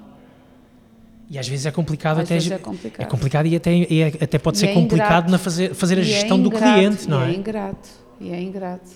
E 1.30 1.38
às 1.38 1.46
vezes 1.46 1.66
é 1.66 1.70
complicado, 1.70 2.20
às 2.20 2.30
até 2.30 2.54
é 2.54 2.58
complicado. 2.58 3.06
É 3.06 3.08
complicado 3.08 3.46
e 3.46 3.56
até, 3.56 3.74
e 3.74 4.00
é, 4.00 4.06
até 4.06 4.38
pode 4.38 4.56
e 4.56 4.60
ser 4.60 4.68
é 4.68 4.74
complicado 4.74 5.30
na 5.30 5.38
fazer, 5.38 5.74
fazer 5.74 5.98
a 5.98 6.02
gestão 6.02 6.38
é 6.38 6.40
ingrato, 6.40 6.64
do 6.64 6.72
cliente, 6.74 7.08
não 7.08 7.22
é? 7.22 7.30
É 7.30 7.34
ingrato 7.34 7.88
e 8.20 8.30
é 8.30 8.40
ingrato. 8.40 8.90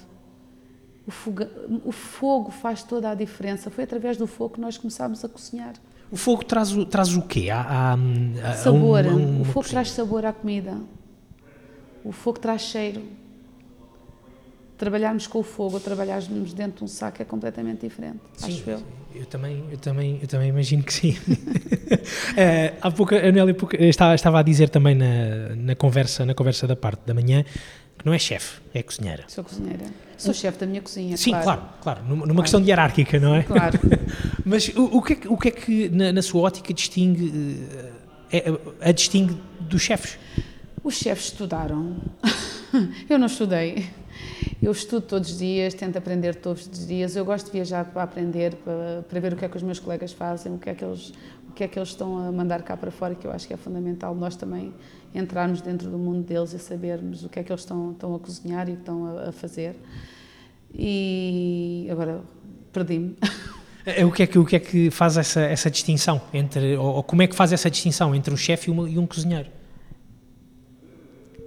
O, 1.06 1.10
fogo, 1.10 1.44
o 1.84 1.92
fogo 1.92 2.50
faz 2.50 2.82
toda 2.82 3.10
a 3.10 3.14
diferença. 3.14 3.70
Foi 3.70 3.84
através 3.84 4.16
do 4.16 4.26
fogo 4.26 4.54
que 4.54 4.60
nós 4.60 4.78
começámos 4.78 5.24
a 5.24 5.28
cozinhar. 5.28 5.74
O 6.12 6.16
fogo 6.16 6.44
traz 6.44 6.72
o, 6.76 6.84
traz 6.84 7.16
o 7.16 7.22
quê? 7.22 7.48
Há, 7.48 7.96
há, 8.44 8.52
sabor. 8.52 9.06
Um, 9.06 9.16
um, 9.16 9.40
o 9.40 9.44
fogo 9.46 9.66
traz 9.66 9.90
sabor 9.92 10.26
à 10.26 10.32
comida. 10.34 10.76
O 12.04 12.12
fogo 12.12 12.38
traz 12.38 12.60
cheiro. 12.60 13.02
Trabalharmos 14.76 15.26
com 15.26 15.38
o 15.38 15.42
fogo 15.42 15.76
ou 15.76 15.80
trabalharmos 15.80 16.52
dentro 16.52 16.78
de 16.78 16.84
um 16.84 16.86
saco 16.86 17.22
é 17.22 17.24
completamente 17.24 17.86
diferente, 17.86 18.18
sim, 18.36 18.52
acho 18.52 18.68
eu. 18.68 18.82
Eu 19.14 19.26
também, 19.26 19.64
eu 19.70 19.78
também, 19.78 20.18
eu 20.20 20.26
também 20.26 20.48
imagino 20.48 20.82
que 20.82 20.92
sim. 20.92 21.12
uh, 21.12 22.76
há 22.82 22.90
pouco, 22.90 23.14
a 23.14 23.30
Nélia 23.30 23.56
estava, 23.88 24.14
estava 24.14 24.40
a 24.40 24.42
dizer 24.42 24.68
também 24.70 24.94
na, 24.96 25.54
na, 25.54 25.76
conversa, 25.76 26.26
na 26.26 26.34
conversa 26.34 26.66
da 26.66 26.74
parte 26.74 27.02
da 27.06 27.14
manhã 27.14 27.44
não 28.04 28.12
é 28.12 28.18
chefe, 28.18 28.60
é 28.74 28.82
cozinheira. 28.82 29.24
Sou 29.28 29.44
cozinheira. 29.44 29.84
Sou 30.16 30.32
chefe 30.32 30.58
da 30.58 30.66
minha 30.66 30.80
cozinha, 30.80 31.16
Sim, 31.16 31.30
claro. 31.30 31.44
claro, 31.44 31.62
claro. 31.82 32.04
Numa, 32.04 32.26
numa 32.26 32.42
questão 32.42 32.60
de 32.60 32.68
hierárquica, 32.68 33.18
não 33.18 33.34
é? 33.34 33.42
Claro. 33.42 33.78
Mas 34.44 34.68
o, 34.68 34.98
o, 34.98 35.02
que 35.02 35.12
é 35.12 35.16
que, 35.16 35.28
o 35.28 35.36
que 35.36 35.48
é 35.48 35.50
que, 35.50 35.88
na, 35.88 36.12
na 36.12 36.22
sua 36.22 36.42
ótica, 36.42 36.72
distingue, 36.72 37.66
é, 38.32 38.44
a 38.80 38.92
distingue 38.92 39.36
dos 39.60 39.82
chefes? 39.82 40.18
Os 40.82 40.94
chefes 40.94 41.26
estudaram. 41.26 41.96
Eu 43.08 43.18
não 43.18 43.26
estudei. 43.26 43.90
Eu 44.62 44.70
estudo 44.70 45.04
todos 45.06 45.30
os 45.30 45.38
dias, 45.38 45.74
tento 45.74 45.96
aprender 45.96 46.36
todos 46.36 46.66
os 46.66 46.86
dias. 46.86 47.16
Eu 47.16 47.24
gosto 47.24 47.46
de 47.46 47.52
viajar 47.52 47.84
para 47.84 48.04
aprender, 48.04 48.54
para, 48.56 49.04
para 49.08 49.20
ver 49.20 49.32
o 49.32 49.36
que 49.36 49.44
é 49.44 49.48
que 49.48 49.56
os 49.56 49.62
meus 49.62 49.80
colegas 49.80 50.12
fazem, 50.12 50.54
o 50.54 50.58
que 50.58 50.70
é 50.70 50.74
que 50.74 50.84
eles, 50.84 51.12
o 51.52 51.54
que 51.54 51.64
é 51.64 51.68
que 51.68 51.78
eles 51.78 51.90
estão 51.90 52.16
a 52.16 52.32
mandar 52.32 52.62
cá 52.62 52.76
para 52.78 52.90
fora, 52.90 53.14
que 53.14 53.26
eu 53.26 53.30
acho 53.30 53.46
que 53.46 53.52
é 53.52 53.56
fundamental 53.58 54.14
nós 54.14 54.34
também 54.36 54.72
entrarmos 55.14 55.60
dentro 55.60 55.90
do 55.90 55.98
mundo 55.98 56.22
deles 56.22 56.54
e 56.54 56.58
sabermos 56.58 57.24
o 57.24 57.28
que 57.28 57.38
é 57.40 57.42
que 57.44 57.52
eles 57.52 57.60
estão, 57.60 57.92
estão 57.92 58.14
a 58.14 58.18
cozinhar 58.18 58.68
e 58.70 58.72
estão 58.72 59.04
a, 59.18 59.28
a 59.28 59.32
fazer. 59.32 59.76
E 60.74 61.86
agora 61.90 62.22
perdi-me. 62.72 63.16
É, 63.84 64.04
o 64.06 64.10
que 64.10 64.22
é 64.22 64.26
que, 64.26 64.38
o 64.38 64.44
que, 64.46 64.56
é 64.56 64.60
que 64.60 64.90
faz 64.90 65.18
essa, 65.18 65.40
essa 65.42 65.70
distinção 65.70 66.20
entre, 66.32 66.76
ou, 66.76 66.94
ou 66.96 67.02
como 67.02 67.20
é 67.20 67.26
que 67.26 67.34
faz 67.34 67.52
essa 67.52 67.70
distinção 67.70 68.14
entre 68.14 68.32
um 68.32 68.36
chefe 68.36 68.70
e, 68.70 68.74
e 68.74 68.98
um 68.98 69.06
cozinheiro? 69.06 69.50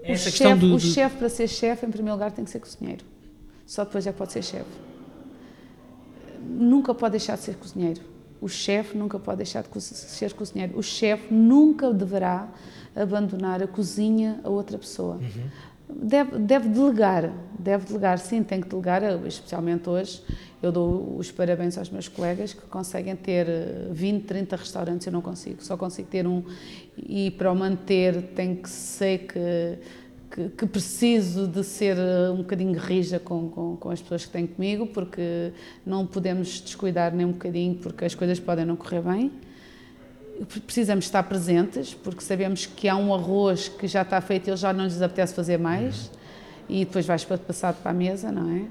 Essa 0.03 0.29
o 0.29 0.31
questão 0.31 0.51
chefe, 0.51 0.59
do- 0.61 0.67
o 0.75 0.77
do- 0.77 0.79
chefe, 0.81 1.17
para 1.17 1.29
ser 1.29 1.47
chefe, 1.47 1.85
em 1.85 1.89
primeiro 1.89 2.13
lugar, 2.15 2.31
tem 2.31 2.45
que 2.45 2.51
ser 2.51 2.59
cozinheiro. 2.59 3.03
Só 3.65 3.83
depois 3.83 4.05
é 4.05 4.11
que 4.11 4.17
pode 4.19 4.31
ser 4.33 4.43
chefe. 4.43 4.69
Nunca 6.47 6.93
pode 6.93 7.13
deixar 7.13 7.35
de 7.37 7.41
ser 7.43 7.55
cozinheiro. 7.55 8.01
O 8.45 8.47
chefe 8.47 8.95
nunca 8.95 9.17
pode 9.17 9.37
deixar 9.37 9.63
de 9.63 9.81
ser 9.81 10.31
cozinheiro. 10.33 10.77
O 10.77 10.83
chefe 10.83 11.33
nunca 11.33 11.91
deverá 11.91 12.47
abandonar 12.95 13.63
a 13.63 13.65
cozinha 13.65 14.39
a 14.43 14.49
outra 14.49 14.77
pessoa. 14.77 15.19
Deve, 15.89 16.37
deve 16.37 16.69
delegar, 16.69 17.33
deve 17.57 17.87
delegar, 17.87 18.19
sim, 18.19 18.43
tem 18.43 18.61
que 18.61 18.67
delegar, 18.67 19.01
especialmente 19.25 19.89
hoje. 19.89 20.21
Eu 20.61 20.71
dou 20.71 21.17
os 21.17 21.31
parabéns 21.31 21.75
aos 21.75 21.89
meus 21.89 22.07
colegas 22.07 22.53
que 22.53 22.61
conseguem 22.67 23.15
ter 23.15 23.49
eh, 23.49 23.87
20, 23.91 24.25
30 24.25 24.55
restaurantes, 24.57 25.07
eu 25.07 25.13
não 25.13 25.21
consigo, 25.21 25.63
só 25.63 25.75
consigo 25.75 26.07
ter 26.07 26.27
um 26.27 26.43
e 26.95 27.31
para 27.31 27.51
o 27.51 27.55
manter 27.55 28.21
tem 28.35 28.55
que 28.55 28.69
sei 28.69 29.17
que, 29.17 29.79
que, 30.31 30.49
que 30.49 30.65
preciso 30.65 31.47
de 31.47 31.63
ser 31.63 31.97
eh, 31.97 32.29
um 32.31 32.37
bocadinho 32.37 32.77
rija 32.79 33.19
com, 33.19 33.49
com, 33.49 33.77
com 33.77 33.89
as 33.89 34.01
pessoas 34.01 34.25
que 34.25 34.31
têm 34.31 34.47
comigo, 34.47 34.87
porque 34.87 35.51
não 35.85 36.05
podemos 36.05 36.61
descuidar 36.61 37.13
nem 37.13 37.25
um 37.25 37.31
bocadinho, 37.31 37.75
porque 37.75 38.05
as 38.05 38.15
coisas 38.15 38.39
podem 38.39 38.65
não 38.65 38.75
correr 38.75 39.01
bem 39.01 39.31
precisamos 40.65 41.05
estar 41.05 41.23
presentes, 41.23 41.93
porque 41.93 42.21
sabemos 42.21 42.65
que 42.65 42.87
há 42.87 42.95
um 42.95 43.13
arroz 43.13 43.69
que 43.69 43.87
já 43.87 44.01
está 44.01 44.19
feito 44.19 44.47
e 44.47 44.49
eles 44.49 44.59
já 44.59 44.73
não 44.73 44.83
lhes 44.83 45.01
apetece 45.01 45.33
fazer 45.33 45.57
mais, 45.57 46.11
e 46.67 46.83
depois 46.83 47.05
vais 47.05 47.23
passado 47.23 47.81
para 47.81 47.91
a 47.91 47.93
mesa, 47.93 48.31
não 48.31 48.49
é? 48.49 48.65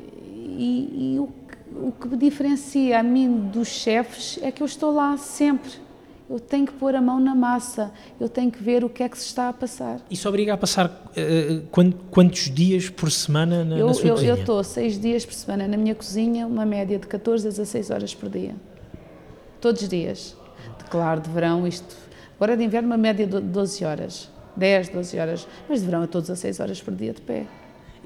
E, 0.00 1.14
e 1.14 1.18
o, 1.18 1.28
o 1.88 1.92
que 1.92 2.08
me 2.08 2.16
diferencia 2.16 3.00
a 3.00 3.02
mim 3.02 3.48
dos 3.52 3.68
chefes 3.68 4.38
é 4.42 4.50
que 4.52 4.62
eu 4.62 4.66
estou 4.66 4.92
lá 4.92 5.16
sempre. 5.16 5.70
Eu 6.28 6.40
tenho 6.40 6.64
que 6.66 6.72
pôr 6.72 6.94
a 6.94 7.02
mão 7.02 7.20
na 7.20 7.34
massa, 7.34 7.92
eu 8.18 8.30
tenho 8.30 8.50
que 8.50 8.62
ver 8.62 8.82
o 8.82 8.88
que 8.88 9.02
é 9.02 9.08
que 9.08 9.18
se 9.18 9.26
está 9.26 9.50
a 9.50 9.52
passar. 9.52 10.00
Isso 10.10 10.26
obriga 10.26 10.54
a 10.54 10.56
passar 10.56 10.88
quan- 11.70 11.92
quantos 12.10 12.50
dias 12.50 12.88
por 12.88 13.10
semana 13.10 13.62
na, 13.62 13.76
Eu 13.76 13.88
na 13.88 13.94
sua 13.94 14.06
eu- 14.08 14.14
cozinha? 14.14 14.30
eu 14.32 14.36
estou 14.36 14.64
seis 14.64 14.98
dias 14.98 15.26
por 15.26 15.34
semana 15.34 15.68
na 15.68 15.76
minha 15.76 15.94
cozinha, 15.94 16.46
uma 16.46 16.64
média 16.64 16.98
de 16.98 17.06
14 17.06 17.46
a 17.46 17.50
16 17.50 17.90
horas 17.90 18.14
por 18.14 18.30
dia. 18.30 18.54
Todos 19.60 19.82
os 19.82 19.88
dias. 19.88 20.34
De 20.78 20.84
claro, 20.86 21.20
de 21.20 21.28
verão, 21.28 21.66
isto. 21.66 21.94
Agora 22.36 22.56
de 22.56 22.64
inverno, 22.64 22.88
uma 22.88 22.96
média 22.96 23.26
de 23.26 23.40
12 23.40 23.84
horas. 23.84 24.30
10, 24.56 24.88
12 24.88 25.18
horas. 25.18 25.46
Mas 25.68 25.80
de 25.80 25.86
verão, 25.86 26.04
é 26.04 26.06
todos 26.06 26.30
a 26.30 26.36
6 26.36 26.58
horas 26.58 26.80
por 26.80 26.94
dia 26.94 27.12
de 27.12 27.20
pé. 27.20 27.44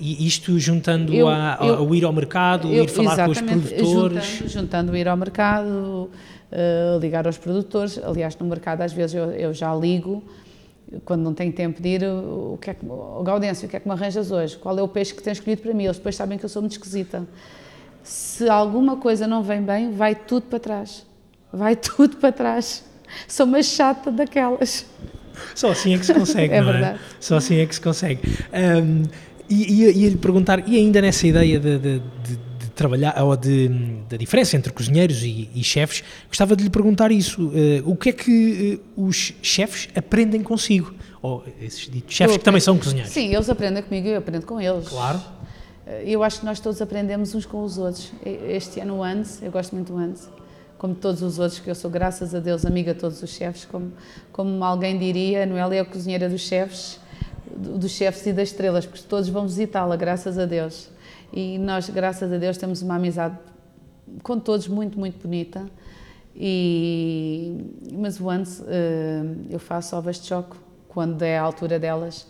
E 0.01 0.27
isto 0.27 0.57
juntando 0.59 1.13
Eu- 1.15 1.29
a, 1.29 1.59
eu- 1.61 1.75
ao 1.77 1.95
ir 1.95 2.05
ao 2.05 2.13
mercado, 2.13 2.69
Eu- 2.73 2.85
ir 2.85 2.89
falar 2.89 3.25
com 3.27 3.31
os 3.33 3.41
produtores. 3.41 4.25
Juntando, 4.25 4.49
juntando 4.49 4.97
ir 4.97 5.09
ao 5.09 5.17
mercado, 5.17 6.09
eh, 6.53 6.99
ligar 7.01 7.27
aos 7.27 7.39
produtores. 7.39 7.99
Aliás, 8.03 8.37
no 8.37 8.47
mercado, 8.47 8.83
às 8.83 8.93
vezes, 8.93 9.15
eu, 9.15 9.31
eu 9.33 9.53
já 9.55 9.75
ligo, 9.75 10.23
quando 11.05 11.23
não 11.23 11.35
tenho 11.35 11.53
tempo 11.53 11.83
de 11.83 11.89
ir, 11.89 12.05
o 12.05 12.59
que 12.61 12.71
é 12.71 12.75
que, 12.75 12.85
o 12.87 13.23
Gaudêncio, 13.23 13.67
o 13.67 13.71
que 13.71 13.77
é 13.77 13.81
que 13.81 13.87
me 13.89 13.95
arranjas 13.95 14.31
hoje? 14.31 14.57
Qual 14.57 14.79
é 14.79 14.83
o 14.83 14.89
peixe 14.89 15.15
que 15.15 15.23
tens 15.23 15.39
escolhido 15.39 15.63
para 15.63 15.75
mim? 15.75 15.85
Eles 15.85 15.97
depois 15.99 16.17
sabem 16.17 16.39
que 16.39 16.45
eu 16.45 16.49
sou 16.49 16.63
muito 16.63 16.73
esquisita. 16.73 17.27
Se 18.03 18.49
alguma 18.49 18.97
coisa 18.97 19.27
não 19.27 19.43
vem 19.43 19.61
bem, 19.63 19.93
vai 19.93 20.15
tudo 20.15 20.43
para 20.47 20.59
trás. 20.59 21.05
Vai 21.53 21.77
tudo 21.77 22.17
para 22.17 22.33
trás. 22.33 22.85
Sou 23.27 23.47
uma 23.47 23.63
chata 23.63 24.11
daquelas. 24.11 24.87
Só 25.55 25.71
assim 25.71 25.95
é 25.95 25.99
que 25.99 26.07
se 26.07 26.15
consegue, 26.15 26.53
É 26.55 26.61
não 26.61 26.73
verdade. 26.73 26.99
é? 26.99 27.01
Só 27.21 27.37
assim 27.37 27.57
é 27.59 27.67
que 27.67 27.75
se 27.75 27.81
consegue. 27.81 28.21
Ahm, 28.53 29.05
e 29.49 29.83
ia- 29.83 29.91
ia-lhe 29.91 30.17
perguntar, 30.17 30.69
e 30.69 30.77
ainda 30.77 31.01
nessa 31.01 31.27
ideia 31.27 31.59
de, 31.61 31.79
de- 31.79 31.99
de- 32.01 32.37
de 32.37 32.39
trabalhar, 32.79 33.23
ou 33.23 33.37
de, 33.37 33.69
da 34.09 34.17
diferença 34.17 34.57
entre 34.57 34.73
cozinheiros 34.73 35.23
e, 35.23 35.51
e 35.55 35.63
chefes, 35.65 36.03
gostava 36.29 36.55
de 36.57 36.63
lhe 36.65 36.71
perguntar 36.71 37.11
isso. 37.13 37.51
eh, 37.55 37.83
o 37.85 37.95
que 37.97 38.09
é 38.09 38.13
que 38.13 38.81
eh, 38.81 38.91
os 38.97 39.35
chefes 39.43 39.89
aprendem 39.95 40.43
consigo? 40.43 40.95
Ou 41.21 41.45
esses 41.61 41.91
ditos 41.91 42.15
chefes 42.15 42.37
que 42.37 42.45
também 42.45 42.61
são 42.61 42.79
cozinheiros? 42.79 43.13
Sim, 43.13 43.35
eles 43.35 43.51
aprendem 43.51 43.83
comigo 43.83 44.07
e 44.07 44.11
eu 44.13 44.19
aprendo 44.19 44.47
com 44.47 44.61
eles. 44.61 44.89
Claro. 44.89 45.21
Eu 46.05 46.23
acho 46.23 46.41
que 46.41 46.45
nós 46.47 46.61
todos 46.61 46.81
aprendemos 46.83 47.35
uns 47.35 47.47
com 47.47 47.63
os 47.65 47.79
outros. 47.79 48.13
Este 48.25 48.79
ano 48.81 48.97
o 48.99 49.03
ANS, 49.03 49.41
eu 49.43 49.51
gosto 49.51 49.75
muito 49.75 49.93
do 49.93 49.99
ANS, 49.99 50.29
como 50.77 50.95
todos 50.95 51.23
os 51.23 51.39
outros, 51.39 51.59
que 51.61 51.69
eu 51.71 51.75
sou, 51.75 51.91
graças 51.91 52.35
a 52.35 52.41
Deus, 52.41 52.65
amiga 52.67 52.93
de 52.95 53.01
todos 53.01 53.23
os 53.23 53.31
chefes, 53.31 53.65
como, 53.65 53.93
como 54.31 54.63
alguém 54.63 54.99
diria, 54.99 55.43
a 55.43 55.47
Noélia 55.47 55.79
é 55.79 55.81
a 55.81 55.85
cozinheira 55.85 56.29
dos 56.29 56.43
chefes, 56.43 57.01
do- 57.57 57.79
dos 57.79 57.91
chefes 57.91 58.25
e 58.27 58.33
das 58.33 58.49
estrelas, 58.51 58.85
porque 58.87 59.03
todos 59.09 59.29
vão 59.31 59.47
visitá-la, 59.47 59.97
graças 59.97 60.39
a 60.39 60.45
Deus. 60.45 60.89
E 61.33 61.59
nós, 61.59 61.89
graças 61.91 62.33
a 62.33 62.39
Deus, 62.39 62.57
temos 62.57 62.83
uma 62.83 62.97
amizade 62.97 63.37
com 64.23 64.39
todos 64.39 64.69
muito, 64.69 64.99
muito 64.99 65.23
bonita. 65.23 65.69
E, 66.35 67.65
mas 67.93 68.21
ANS, 68.21 68.63
eh, 68.67 69.23
eu 69.51 69.59
faço 69.59 69.97
ovas 69.97 70.21
de 70.21 70.29
choque, 70.29 70.57
quando 70.89 71.23
é 71.23 71.37
a 71.37 71.43
altura 71.43 71.79
delas, 71.79 72.27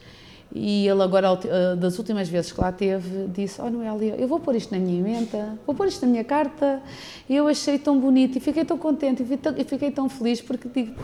e 0.55 0.89
ele 0.89 1.03
agora, 1.03 1.39
eh, 1.45 1.77
das 1.77 1.99
últimas 1.99 2.29
vezes 2.29 2.53
que 2.53 2.61
lá 2.61 2.73
teve, 2.73 3.27
disse, 3.29 3.61
oh 3.61 3.69
Noélia, 3.69 4.17
eu 4.17 4.27
vou 4.27 4.41
pôr 4.41 4.57
isto 4.57 4.73
na 4.73 4.81
minha 4.81 4.99
emenda, 4.99 5.59
vou 5.67 5.75
pôr 5.75 5.87
isto 5.89 6.07
na 6.07 6.11
minha 6.11 6.25
carta. 6.25 6.83
E 7.29 7.37
eu 7.37 7.47
achei 7.47 7.79
tão 7.79 8.01
bonito 8.01 8.39
e 8.39 8.41
fiquei 8.41 8.65
tão 8.65 8.79
contente 8.79 9.23
e 9.23 9.65
fiquei 9.65 9.91
tão 9.91 10.09
feliz 10.09 10.41
porque 10.41 10.69
digo, 10.69 10.95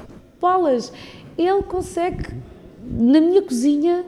bolas, 0.40 0.90
ele 1.36 1.62
consegue, 1.62 2.34
na 2.82 3.20
minha 3.20 3.42
cozinha, 3.42 4.06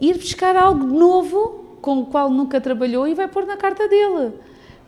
ir 0.00 0.14
buscar 0.14 0.56
algo 0.56 0.84
novo 0.84 1.63
com 1.84 1.98
o 1.98 2.06
qual 2.06 2.30
nunca 2.30 2.58
trabalhou 2.62 3.06
e 3.06 3.12
vai 3.12 3.28
pôr 3.28 3.44
na 3.44 3.58
carta 3.58 3.86
dele. 3.86 4.32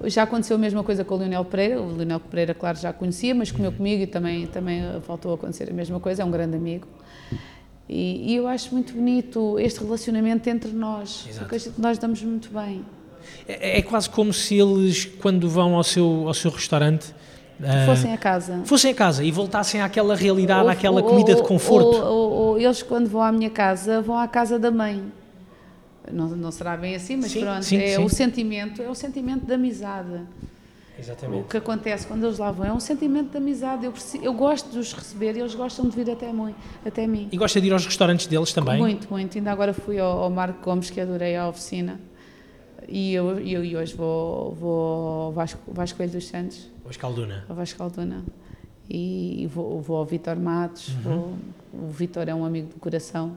Já 0.05 0.23
aconteceu 0.23 0.57
a 0.57 0.59
mesma 0.59 0.83
coisa 0.83 1.05
com 1.05 1.15
o 1.15 1.19
Leonel 1.19 1.45
Pereira. 1.45 1.83
O 1.83 1.95
Leonel 1.95 2.19
Pereira, 2.21 2.55
claro, 2.55 2.79
já 2.79 2.91
conhecia, 2.91 3.35
mas 3.35 3.53
comeu 3.53 3.71
comigo 3.71 4.03
e 4.03 4.07
também, 4.07 4.47
também 4.47 4.83
voltou 5.07 5.33
a 5.33 5.35
acontecer 5.35 5.69
a 5.71 5.75
mesma 5.75 6.01
coisa. 6.01 6.23
É 6.23 6.25
um 6.25 6.31
grande 6.31 6.57
amigo. 6.57 6.87
E, 7.87 8.33
e 8.33 8.37
eu 8.37 8.49
acho 8.49 8.73
muito 8.73 8.95
bonito 8.95 9.59
este 9.59 9.81
relacionamento 9.81 10.49
entre 10.49 10.71
nós, 10.73 11.27
Exato. 11.29 11.47
porque 11.49 11.71
nós 11.79 11.99
damos 11.99 12.23
muito 12.23 12.49
bem. 12.51 12.83
É, 13.47 13.79
é 13.79 13.83
quase 13.83 14.09
como 14.09 14.33
se 14.33 14.55
eles, 14.59 15.05
quando 15.05 15.49
vão 15.51 15.75
ao 15.75 15.85
seu, 15.85 16.25
ao 16.27 16.33
seu 16.35 16.51
restaurante, 16.51 17.15
ah, 17.63 17.85
Fossem 17.87 18.13
a 18.13 18.17
casa. 18.19 18.61
fossem 18.65 18.91
a 18.91 18.95
casa 18.95 19.23
e 19.23 19.31
voltassem 19.31 19.81
àquela 19.83 20.15
realidade, 20.17 20.63
Ou- 20.65 20.69
àquela 20.71 21.01
ou- 21.03 21.09
comida 21.09 21.35
de 21.35 21.41
ou- 21.43 21.47
conforto. 21.47 21.89
Ou, 21.89 22.05
ou- 22.05 22.33
ou 22.33 22.59
eles, 22.59 22.83
quando 22.83 23.07
vão 23.09 23.23
à 23.23 23.31
minha 23.31 23.51
casa, 23.51 24.01
vão 24.01 24.19
à 24.19 24.27
casa 24.27 24.59
da 24.59 24.71
mãe. 24.71 25.03
Não, 26.13 26.29
não 26.29 26.51
será 26.53 26.77
bem 26.77 26.95
assim, 26.95 27.17
mas 27.17 27.33
Sim, 27.33 27.41
pronto. 27.41 27.63
sim, 27.65 27.77
é 27.79 27.97
sim. 27.97 28.05
o 28.05 28.09
sentimento, 28.09 28.81
é 28.83 28.89
o 28.89 28.95
sentimento 28.95 29.45
de 29.47 29.53
amizade. 29.53 30.09
O 30.13 31.01
Exatamente. 31.01 31.49
que 31.49 31.57
acontece 31.59 32.07
quando 32.07 32.25
eles 32.25 32.39
lá 32.39 32.51
vão 32.51 32.65
é 32.67 32.73
um 32.73 32.81
sentimento 32.81 33.31
de 33.33 33.37
amizade. 33.37 33.85
Eu, 33.85 33.93
preci- 33.93 34.21
eu 34.23 34.33
gosto 34.33 34.71
de 34.71 34.79
os 34.79 34.93
receber 34.95 35.37
e 35.37 35.41
eles 35.41 35.55
gostam 35.55 35.87
de 35.89 35.95
vir 35.95 36.11
até, 36.11 36.33
mui- 36.33 36.55
até 36.87 37.07
mim. 37.07 37.29
E 37.31 37.37
gosta 37.37 37.61
de 37.61 37.67
ir 37.67 37.73
aos 37.73 37.85
restaurantes 37.85 38.27
deles 38.27 38.53
também? 38.53 38.79
Muito, 38.79 39.07
muito. 39.11 39.37
Ainda 39.37 39.53
agora 39.53 39.75
fui 39.75 39.99
ao, 39.99 40.23
ao 40.23 40.31
Marco 40.31 40.65
Gomes, 40.65 40.89
que 40.89 40.99
adorei 41.01 41.37
a 41.37 41.49
oficina. 41.49 42.01
E 42.89 43.13
eu, 43.13 43.39
eu 43.41 43.65
e 43.65 43.77
hoje 43.77 43.95
vou, 43.95 44.53
vou 44.55 45.23
ao 45.27 45.33
Vasco, 45.33 45.61
Vasco 45.73 45.97
Coelho 45.99 46.13
dos 46.13 46.27
Santos, 46.29 46.67
Ou 46.85 46.91
Escalduna? 46.91 47.45
ao 47.49 47.55
Vasco 47.57 47.83
Alduna. 47.83 48.25
E 48.89 49.49
vou, 49.53 49.81
vou 49.81 49.97
ao 49.99 50.07
Vitor 50.07 50.37
Matos. 50.37 50.91
vou- 51.03 51.35
o 51.75 51.89
Vitor 51.89 52.27
é 52.29 52.35
um 52.35 52.45
amigo 52.45 52.69
do 52.73 52.77
coração. 52.81 53.37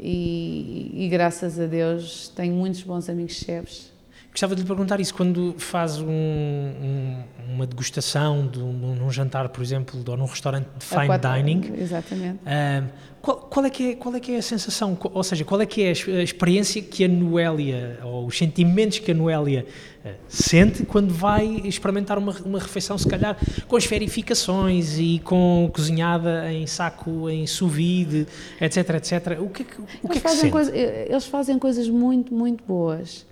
E, 0.00 0.92
e 0.94 1.08
graças 1.08 1.58
a 1.58 1.66
Deus 1.66 2.28
tenho 2.28 2.54
muitos 2.54 2.82
bons 2.82 3.08
amigos 3.08 3.34
chefes. 3.34 3.97
Gostava 4.38 4.54
de 4.54 4.62
lhe 4.62 4.68
perguntar 4.68 5.00
isso, 5.00 5.12
quando 5.14 5.52
faz 5.58 5.98
um- 5.98 6.06
um- 6.08 7.24
uma 7.56 7.66
degustação 7.66 8.46
de 8.46 8.60
um, 8.60 8.72
num 8.94 9.10
jantar, 9.10 9.48
por 9.48 9.60
exemplo, 9.64 10.00
ou 10.06 10.16
num 10.16 10.26
restaurante 10.26 10.68
de 10.78 10.84
fine 10.84 11.06
quatro- 11.06 11.32
dining, 11.32 11.72
Exatamente. 11.76 12.38
ah, 12.46 12.84
qual, 13.20 13.36
qual 13.38 13.66
é 13.66 13.70
que 13.70 13.90
é, 13.90 13.94
qual 13.96 14.14
é 14.14 14.20
que 14.20 14.30
é 14.30 14.36
a 14.38 14.42
sensação, 14.42 14.96
ou 15.12 15.24
seja, 15.24 15.44
qual 15.44 15.60
é 15.60 15.66
que 15.66 15.82
é 15.82 15.86
a 15.86 15.88
ex- 15.88 16.08
a 16.08 16.22
experiência 16.22 16.80
que 16.80 17.04
a 17.04 17.08
Noélia, 17.08 17.98
ou 18.04 18.26
os 18.26 18.38
sentimentos 18.38 19.00
que 19.00 19.10
a 19.10 19.14
Noélia 19.14 19.66
ah, 20.06 20.10
sente 20.28 20.84
quando 20.84 21.12
vai 21.12 21.44
experimentar 21.64 22.16
uma, 22.16 22.30
uma 22.44 22.60
refeição, 22.60 22.96
se 22.96 23.08
calhar 23.08 23.36
com 23.66 23.74
as 23.76 23.86
verificações 23.86 25.00
e 25.00 25.18
com 25.24 25.68
cozinhada 25.74 26.52
em 26.52 26.64
saco, 26.64 27.28
em 27.28 27.44
sous 27.44 27.72
vide, 27.72 28.24
etc, 28.60 28.88
etc. 28.90 29.36
O 29.40 29.48
que 29.48 29.62
é 29.62 29.64
que, 29.64 29.80
o 29.80 29.84
que, 29.84 29.90
é 29.90 29.98
Eles 30.04 30.12
que 30.12 30.20
fazem, 30.20 30.40
sente? 30.42 30.52
coisa- 30.52 30.76
eles 30.76 31.26
fazem 31.26 31.58
coisas 31.58 31.88
muito, 31.88 32.32
muito 32.32 32.62
boas. 32.62 33.26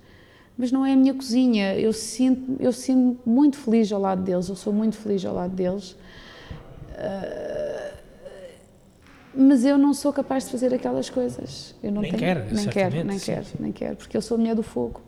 Mas 0.58 0.72
não 0.72 0.84
é 0.86 0.92
a 0.92 0.96
minha 0.96 1.12
cozinha. 1.14 1.74
Eu 1.78 1.92
sinto, 1.92 2.56
eu 2.60 2.72
sinto 2.72 3.18
muito 3.28 3.56
feliz 3.58 3.92
ao 3.92 4.00
lado 4.00 4.22
deles. 4.22 4.48
Eu 4.48 4.56
sou 4.56 4.72
muito 4.72 4.96
feliz 4.96 5.24
ao 5.24 5.34
lado 5.34 5.54
deles. 5.54 5.96
Ah, 6.96 7.92
mas 9.38 9.64
eu 9.66 9.76
não 9.76 9.92
sou 9.92 10.12
capaz 10.12 10.44
de 10.46 10.50
fazer 10.50 10.72
aquelas 10.72 11.10
coisas. 11.10 11.74
Eu 11.82 11.92
não 11.92 12.00
Nem 12.00 12.10
tenho, 12.12 12.20
quer, 12.22 12.52
nem 12.52 12.66
quero, 12.68 13.04
nem 13.04 13.18
sim, 13.18 13.26
quero, 13.32 13.44
sim. 13.44 13.56
nem 13.60 13.72
quero, 13.72 13.96
porque 13.96 14.16
eu 14.16 14.22
sou 14.22 14.36
a 14.36 14.38
mulher 14.38 14.54
do 14.54 14.62
fogo. 14.62 15.02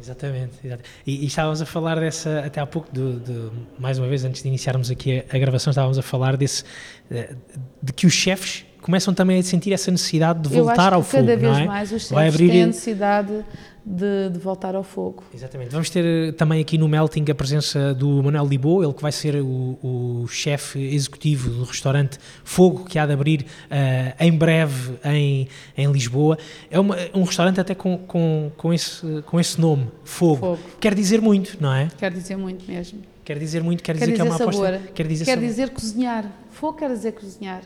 Exatamente, 0.00 0.54
exato. 0.64 0.82
E, 1.06 1.22
e 1.22 1.26
estávamos 1.26 1.60
a 1.62 1.66
falar 1.66 2.00
dessa, 2.00 2.40
até 2.40 2.60
há 2.60 2.66
pouco, 2.66 2.88
de, 2.92 3.20
de- 3.20 3.50
mais 3.78 3.98
uma 3.98 4.08
vez, 4.08 4.24
antes 4.24 4.42
de 4.42 4.48
iniciarmos 4.48 4.90
aqui 4.90 5.18
a, 5.30 5.36
a 5.36 5.38
gravação, 5.38 5.70
estávamos 5.70 5.98
a 5.98 6.02
falar 6.02 6.36
desse, 6.36 6.64
eh, 7.10 7.34
de 7.82 7.92
que 7.92 8.06
os 8.06 8.12
chefes 8.12 8.64
começam 8.84 9.14
também 9.14 9.38
a 9.38 9.42
sentir 9.42 9.72
essa 9.72 9.90
necessidade 9.90 10.40
de 10.46 10.48
voltar 10.50 10.92
ao 10.92 11.02
fogo, 11.02 11.24
cada 11.24 11.36
vez 11.38 11.52
não 11.52 11.58
é? 11.58 11.66
mais 11.66 11.90
os 11.90 12.10
Vai 12.10 12.28
abrir 12.28 12.50
têm 12.50 12.62
a 12.64 12.66
necessidade 12.66 13.44
de, 13.86 14.28
de 14.30 14.38
voltar 14.38 14.74
ao 14.74 14.82
fogo. 14.82 15.24
Exatamente. 15.34 15.70
Vamos 15.70 15.88
ter 15.88 16.04
eh, 16.04 16.32
também 16.32 16.60
aqui 16.60 16.76
no 16.76 16.86
Melting 16.86 17.24
a 17.30 17.34
presença 17.34 17.94
do 17.94 18.22
Manuel 18.22 18.46
Libô, 18.46 18.82
ele 18.84 18.92
que 18.92 19.00
vai 19.02 19.10
ser 19.12 19.36
o, 19.42 19.78
o 19.82 20.26
chefe 20.28 20.78
executivo 20.94 21.48
do 21.50 21.64
restaurante 21.64 22.18
Fogo, 22.44 22.84
que 22.84 22.98
há 22.98 23.06
de 23.06 23.12
abrir 23.14 23.46
eh, 23.70 24.14
em 24.20 24.32
breve 24.32 24.98
em, 25.04 25.48
em 25.76 25.90
Lisboa. 25.90 26.36
É 26.70 26.78
uma- 26.78 26.96
um 27.14 27.22
restaurante 27.24 27.60
até 27.60 27.74
com, 27.74 27.96
com, 27.98 28.50
com, 28.56 28.72
esse, 28.72 29.22
com 29.26 29.40
esse 29.40 29.58
nome, 29.60 29.88
Fogo. 30.04 30.36
Fogo. 30.40 30.58
Quer 30.80 30.94
dizer 30.94 31.20
muito, 31.22 31.56
não 31.60 31.72
é? 31.72 31.88
Quer 31.98 32.12
dizer 32.12 32.36
muito 32.36 32.70
mesmo. 32.70 33.00
Quer 33.24 33.38
dizer 33.38 33.62
muito, 33.62 33.82
quer, 33.82 33.94
Quer 33.96 34.00
dizer, 34.00 34.12
dizer 34.12 34.16
que 34.16 34.28
é 34.28 34.30
uma 34.30 34.38
sabor. 34.38 34.66
aposta. 34.74 34.92
Quer 34.94 35.06
dizer 35.06 35.24
quer 35.24 35.34
sabor. 35.36 35.48
dizer 35.48 35.70
cozinhar. 35.70 36.30
Fogo 36.50 36.78
quer 36.78 36.90
dizer 36.90 37.12
cozinhar. 37.12 37.62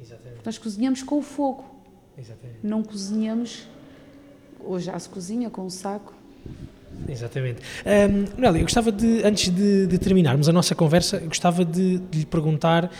Exatamente. 0.00 0.40
Nós 0.44 0.58
cozinhamos 0.58 1.02
com 1.02 1.18
o 1.18 1.22
fogo. 1.22 1.64
Exatamente. 2.16 2.58
Não 2.62 2.82
cozinhamos. 2.82 3.66
Ou 4.60 4.78
já 4.78 4.98
se 4.98 5.08
cozinha 5.08 5.48
com 5.50 5.62
um 5.62 5.70
saco. 5.70 6.14
Exatamente. 7.08 7.60
Um, 7.86 8.44
eu 8.44 8.62
gostava 8.62 8.92
de, 8.92 9.22
antes 9.24 9.52
de, 9.54 9.86
de 9.86 9.98
terminarmos 9.98 10.48
a 10.48 10.52
nossa 10.52 10.74
conversa, 10.74 11.16
eu 11.16 11.28
gostava 11.28 11.64
de, 11.64 11.98
de 11.98 12.20
lhe 12.20 12.26
perguntar 12.26 12.90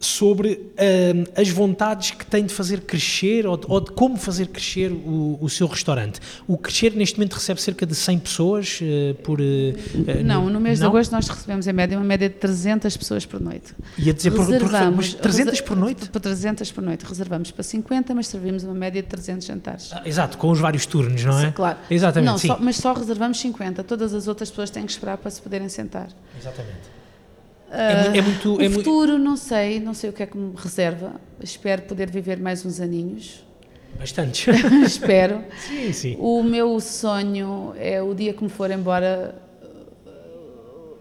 sobre 0.00 0.70
ahm, 0.78 1.24
as 1.36 1.48
vontades 1.48 2.12
que 2.12 2.24
tem 2.24 2.44
de 2.46 2.52
fazer 2.54 2.82
crescer 2.82 3.46
ou 3.46 3.56
de, 3.56 3.66
ou 3.68 3.80
de 3.80 3.90
como 3.90 4.16
fazer 4.16 4.46
crescer 4.46 4.92
o, 4.92 5.36
o 5.40 5.48
seu 5.48 5.66
restaurante. 5.66 6.20
O 6.46 6.56
crescer 6.56 6.92
neste 6.94 7.16
momento 7.18 7.34
recebe 7.34 7.60
cerca 7.60 7.84
de 7.84 7.94
100 7.94 8.18
pessoas 8.20 8.78
eh, 8.80 9.14
por... 9.24 9.40
eh, 9.40 9.74
Não, 10.24 10.48
no 10.48 10.60
mês 10.60 10.78
não? 10.78 10.88
de 10.90 10.96
agosto 10.96 11.10
nós 11.12 11.26
recebemos 11.28 11.66
em 11.66 11.72
média 11.72 11.98
uma 11.98 12.04
média 12.06 12.28
de 12.28 12.36
300 12.36 12.96
pessoas 12.96 13.26
por 13.26 13.40
noite. 13.40 13.74
Ia 13.98 14.14
dizer 14.14 14.30
por, 14.30 14.44
por, 14.46 14.52
Reservamos. 14.52 14.96
mas 14.96 15.14
300 15.14 15.52
reser- 15.54 15.66
por 15.66 15.76
noite? 15.76 16.08
Para 16.10 16.20
300 16.20 16.70
por 16.72 16.82
noite. 16.84 17.04
Reservamos 17.04 17.50
para 17.50 17.62
50, 17.64 18.14
mas 18.14 18.28
servimos 18.28 18.62
uma 18.64 18.74
média 18.74 19.02
de 19.02 19.08
300 19.08 19.46
jantares. 19.46 19.90
Ah, 19.92 20.02
exato, 20.04 20.38
com 20.38 20.50
os 20.50 20.60
vários 20.60 20.86
turnos, 20.86 21.24
não 21.24 21.38
é? 21.40 21.50
Claro. 21.50 21.78
Exatamente, 21.90 22.30
Não, 22.30 22.38
só- 22.38 22.58
mas 22.60 22.76
só 22.76 22.92
reservamos 22.92 23.40
50. 23.40 23.82
Todas 23.82 24.14
as 24.14 24.28
outras 24.28 24.48
pessoas 24.50 24.70
têm 24.70 24.84
que 24.86 24.92
esperar 24.92 25.18
para 25.18 25.30
se 25.30 25.42
poderem 25.42 25.68
sentar. 25.68 26.08
Exatamente. 26.38 26.97
É, 27.70 28.08
mu- 28.10 28.16
é 28.16 28.22
muito... 28.22 28.54
O 28.56 28.62
é 28.62 28.70
futuro, 28.70 29.18
não 29.18 29.36
sei, 29.36 29.80
não 29.80 29.94
sei 29.94 30.10
o 30.10 30.12
que 30.12 30.22
é 30.22 30.26
que 30.26 30.36
me 30.36 30.52
reserva. 30.56 31.20
Espero 31.42 31.82
poder 31.82 32.10
viver 32.10 32.38
mais 32.38 32.64
uns 32.64 32.80
aninhos. 32.80 33.44
Bastantes. 33.98 34.46
Espero. 34.86 35.42
sim, 35.66 35.92
sim. 35.92 36.16
O 36.20 36.42
meu 36.42 36.78
sonho 36.80 37.74
é 37.76 38.02
o 38.02 38.14
dia 38.14 38.32
que 38.32 38.42
me 38.42 38.48
for 38.50 38.70
embora. 38.70 39.34
uh, 40.06 40.96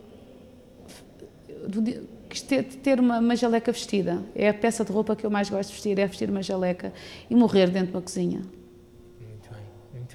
do 1.70 1.82
dia- 1.82 2.02
ter, 2.48 2.64
ter 2.64 3.00
uma, 3.00 3.20
uma 3.20 3.36
jaleca 3.36 3.72
vestida. 3.72 4.22
É 4.36 4.50
a 4.50 4.54
peça 4.54 4.84
de 4.86 4.92
roupa 4.92 5.16
que 5.16 5.26
eu 5.26 5.30
mais 5.30 5.50
gosto 5.50 5.70
de 5.70 5.74
vestir, 5.76 5.98
é 6.00 6.06
vestir 6.06 6.30
uma 6.30 6.44
jaleca 6.44 6.94
e 7.30 7.36
morrer 7.36 7.68
dentro 7.70 7.88
de 7.88 7.94
uma 7.96 8.02
cozinha. 8.02 8.42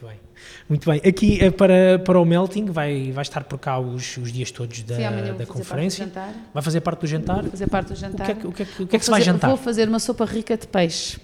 Muito 0.03 0.07
bem, 0.07 0.21
muito 0.69 0.91
bem. 0.91 1.01
Aqui 1.09 1.39
eh, 1.41 1.51
para, 1.51 1.99
para 2.01 2.21
o 2.21 2.25
Melting 2.25 2.67
vai, 2.67 3.13
vai 3.13 3.23
estar 3.23 3.45
por 3.45 3.57
cá 3.57 3.79
os, 3.79 4.17
os 4.17 4.33
dias 4.33 4.51
todos 4.51 4.83
da, 4.83 4.97
Sim, 4.97 5.05
amanhã 5.05 5.27
vou 5.29 5.39
da 5.39 5.47
conferência. 5.47 6.11
Vai 6.53 6.63
fazer 6.63 6.81
parte 6.81 7.01
do 7.03 7.07
jantar. 7.07 7.45
Fazer 7.45 7.69
parte 7.69 7.89
do 7.89 7.93
O 7.93 7.97
jantar. 7.97 8.27
que 8.27 8.33
é 8.33 8.35
que, 8.35 8.47
o 8.49 8.53
que, 8.53 8.63
é 8.63 8.67
o 8.81 8.87
que, 8.89 8.97
é 8.97 8.99
que 8.99 9.05
se 9.05 9.11
Vou 9.11 9.17
vai 9.19 9.23
jantar? 9.23 9.49
Vou 9.49 9.57
fazer 9.57 9.89
uma 9.89 10.01
sopa 10.01 10.25
rica 10.25 10.57
de 10.57 10.67
peixe, 10.67 11.21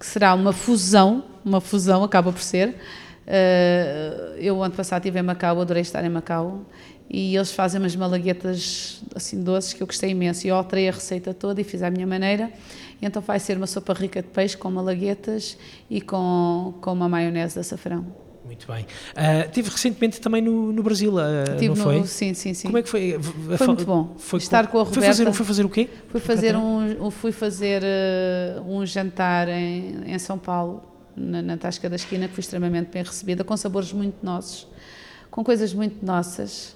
que 0.00 0.04
será 0.04 0.34
uma 0.34 0.52
fusão, 0.52 1.24
uma 1.44 1.60
fusão, 1.60 2.02
acaba 2.02 2.32
por 2.32 2.42
ser. 2.42 2.74
Eh, 3.24 4.34
eu, 4.38 4.60
ano 4.60 4.74
passado, 4.74 5.02
estive 5.02 5.20
em 5.20 5.22
Macau, 5.22 5.60
adorei 5.60 5.82
estar 5.82 6.04
em 6.04 6.08
Macau, 6.08 6.66
e 7.08 7.36
eles 7.36 7.52
fazem 7.52 7.80
umas 7.80 7.94
malaguetas 7.94 9.00
assim 9.14 9.40
doces 9.40 9.74
que 9.74 9.82
eu 9.82 9.86
gostei 9.86 10.10
imenso. 10.10 10.44
E 10.44 10.50
eu 10.50 10.56
alterei 10.56 10.88
a 10.88 10.92
receita 10.92 11.32
toda 11.32 11.60
e 11.60 11.64
fiz 11.64 11.84
à 11.84 11.90
minha 11.90 12.06
maneira. 12.06 12.50
Então 13.02 13.20
vai 13.20 13.40
ser 13.40 13.56
uma 13.56 13.66
sopa 13.66 13.92
rica 13.92 14.22
de 14.22 14.28
peixe 14.28 14.56
com 14.56 14.70
malaguetas 14.70 15.58
e 15.90 16.00
com, 16.00 16.72
com 16.80 16.92
uma 16.92 17.08
maionese 17.08 17.54
de 17.54 17.60
açafrão. 17.60 18.06
Muito 18.44 18.66
bem. 18.66 18.86
Ah, 19.16 19.48
tive 19.50 19.70
recentemente 19.70 20.20
também 20.20 20.40
no, 20.42 20.72
no 20.72 20.82
Brasil, 20.82 21.18
ah, 21.18 21.44
Tive 21.58 21.68
não 21.70 21.74
no- 21.76 21.82
foi? 21.82 22.06
Sim, 22.06 22.34
sim, 22.34 22.54
sim. 22.54 22.68
Como 22.68 22.78
é 22.78 22.82
que 22.82 22.88
foi? 22.88 23.18
Foi 23.56 23.66
muito 23.66 23.84
bom. 23.84 24.14
Foi 24.18 24.38
Estar 24.38 24.66
com 24.68 24.80
a 24.80 24.84
Foi 24.86 24.94
fazer, 25.02 25.22
Roberta. 25.22 25.32
foi 25.36 25.46
fazer 25.46 25.64
o 25.64 25.68
quê? 25.68 25.88
Fui 26.08 26.20
fazer 26.20 26.56
um, 26.56 27.10
fui 27.10 27.32
fazer 27.32 27.82
eh, 27.84 28.60
um 28.66 28.84
jantar 28.86 29.48
em, 29.48 30.02
em 30.12 30.18
São 30.18 30.38
Paulo, 30.38 30.82
na, 31.16 31.40
na 31.42 31.56
Tasca 31.56 31.88
da 31.88 31.96
Esquina, 31.96 32.28
que 32.28 32.34
fui 32.34 32.40
extremamente 32.40 32.90
bem 32.92 33.02
recebida, 33.02 33.42
com 33.42 33.56
sabores 33.56 33.92
muito 33.92 34.16
nossos, 34.22 34.66
com 35.30 35.42
coisas 35.42 35.72
muito 35.72 36.04
nossas. 36.04 36.74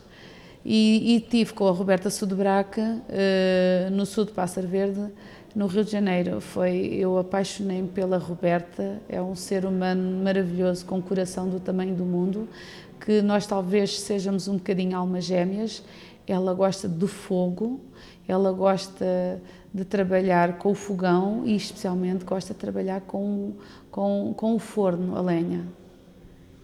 E, 0.64 1.14
e 1.16 1.20
tive 1.20 1.52
com 1.52 1.68
a 1.68 1.72
Roberta 1.72 2.10
Sudebraca, 2.10 3.00
eh, 3.08 3.88
no 3.92 4.04
sul 4.06 4.24
de 4.24 4.32
Pássaro 4.32 4.66
Verde, 4.66 5.08
no 5.56 5.66
Rio 5.66 5.82
de 5.82 5.90
Janeiro. 5.90 6.38
Foi, 6.38 6.76
eu 6.76 7.16
apaixonei-me 7.16 7.88
pela 7.88 8.18
Roberta, 8.18 9.00
é 9.08 9.22
um 9.22 9.34
ser 9.34 9.64
humano 9.64 10.22
maravilhoso, 10.22 10.84
com 10.84 10.98
um 10.98 11.00
coração 11.00 11.48
do 11.48 11.58
tamanho 11.58 11.94
do 11.94 12.04
mundo, 12.04 12.46
que 13.00 13.22
nós 13.22 13.46
talvez 13.46 13.98
sejamos 14.00 14.48
um 14.48 14.58
bocadinho 14.58 14.94
almas 14.94 15.24
gêmeas. 15.24 15.82
Ela 16.26 16.52
gosta 16.52 16.86
do 16.86 17.08
fogo, 17.08 17.80
ela 18.28 18.52
gosta 18.52 19.40
de 19.72 19.84
trabalhar 19.84 20.58
com 20.58 20.72
o 20.72 20.74
fogão 20.74 21.42
e 21.46 21.56
especialmente 21.56 22.22
gosta 22.24 22.52
de 22.52 22.60
trabalhar 22.60 23.00
com, 23.00 23.54
com, 23.90 24.34
com 24.36 24.54
o 24.54 24.58
forno, 24.58 25.16
a 25.16 25.22
lenha. 25.22 25.66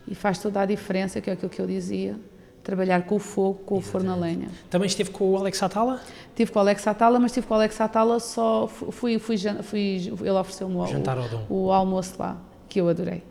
E 0.07 0.15
faz 0.15 0.39
toda 0.39 0.61
a 0.61 0.67
diferença, 0.67 1.19
que 1.19 1.31
é 1.31 1.33
aquilo 1.33 1.49
que 1.49 1.63
eu 1.63 1.67
dizia, 1.67 2.17
trabalhar 2.63 3.03
com 3.03 3.17
o 3.17 3.19
fogo, 3.19 3.61
com 3.67 3.79
o 3.79 3.81
forno 3.81 4.13
a 4.13 4.17
lenha. 4.17 4.49
Também 4.71 4.87
esteve 4.87 5.11
com 5.11 5.31
o 5.33 5.37
Alex 5.37 5.63
Atala? 5.63 6.01
Tive 6.37 6.51
com 6.53 6.59
o 6.59 6.63
Alex 6.63 6.87
Atala, 6.87 7.19
mas 7.19 7.33
tive 7.33 7.47
com 7.47 7.55
o 7.55 7.57
Alex 7.57 7.81
Atala 7.81 8.21
só, 8.21 8.69
fui, 8.69 9.19
fui, 9.19 9.37
fui 9.63 10.13
ele 10.21 10.31
ofereceu-me 10.31 10.77
o, 10.77 10.87
Jantar 10.87 11.19
ao 11.19 11.29
dom. 11.29 11.45
o 11.51 11.73
almoço 11.73 12.15
lá, 12.19 12.37
que 12.69 12.81
eu 12.81 12.89
adorei. 12.89 13.23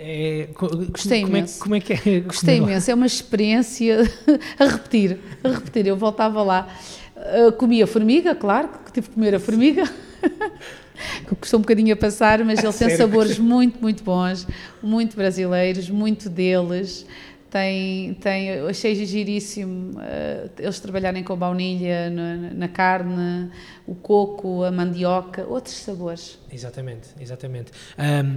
É, 0.00 0.48
co- 0.54 0.68
Gostei 0.92 1.22
como 1.22 1.36
é, 1.36 1.38
imenso. 1.40 1.60
como 1.60 1.74
é 1.74 1.80
que 1.80 1.92
é? 1.92 2.20
Gostei 2.20 2.58
imenso, 2.58 2.90
é 2.90 2.94
uma 2.94 3.06
experiência 3.06 3.98
a 4.58 4.64
repetir, 4.64 5.18
a 5.42 5.48
repetir. 5.48 5.86
Eu 5.88 5.96
voltava 5.96 6.42
lá, 6.42 6.68
uh, 7.16 7.52
comia 7.52 7.86
formiga, 7.86 8.34
claro, 8.34 8.68
que 8.86 8.92
tive 8.92 9.08
que 9.08 9.14
comer 9.14 9.34
a 9.34 9.40
formiga, 9.40 9.82
que 11.28 11.34
custou 11.34 11.58
um 11.58 11.62
bocadinho 11.62 11.92
a 11.92 11.96
passar, 11.96 12.44
mas 12.44 12.62
ele 12.64 12.72
tem 12.72 12.90
sabores 12.90 13.38
muito, 13.38 13.80
muito 13.80 14.02
bons, 14.04 14.46
muito 14.82 15.16
brasileiros, 15.16 15.90
muito 15.90 16.28
deles. 16.28 17.04
Tem, 17.50 18.12
tem, 18.14 18.48
eu 18.48 18.68
achei 18.68 18.94
giríssimo 19.06 19.98
uh, 19.98 20.50
eles 20.58 20.78
trabalharem 20.80 21.24
com 21.24 21.34
baunilha 21.34 22.10
na, 22.10 22.36
na 22.52 22.68
carne, 22.68 23.50
o 23.86 23.94
coco, 23.94 24.64
a 24.64 24.70
mandioca, 24.70 25.46
outros 25.46 25.74
sabores. 25.76 26.38
Exatamente, 26.52 27.08
exatamente. 27.18 27.72
Ahm, 27.96 28.36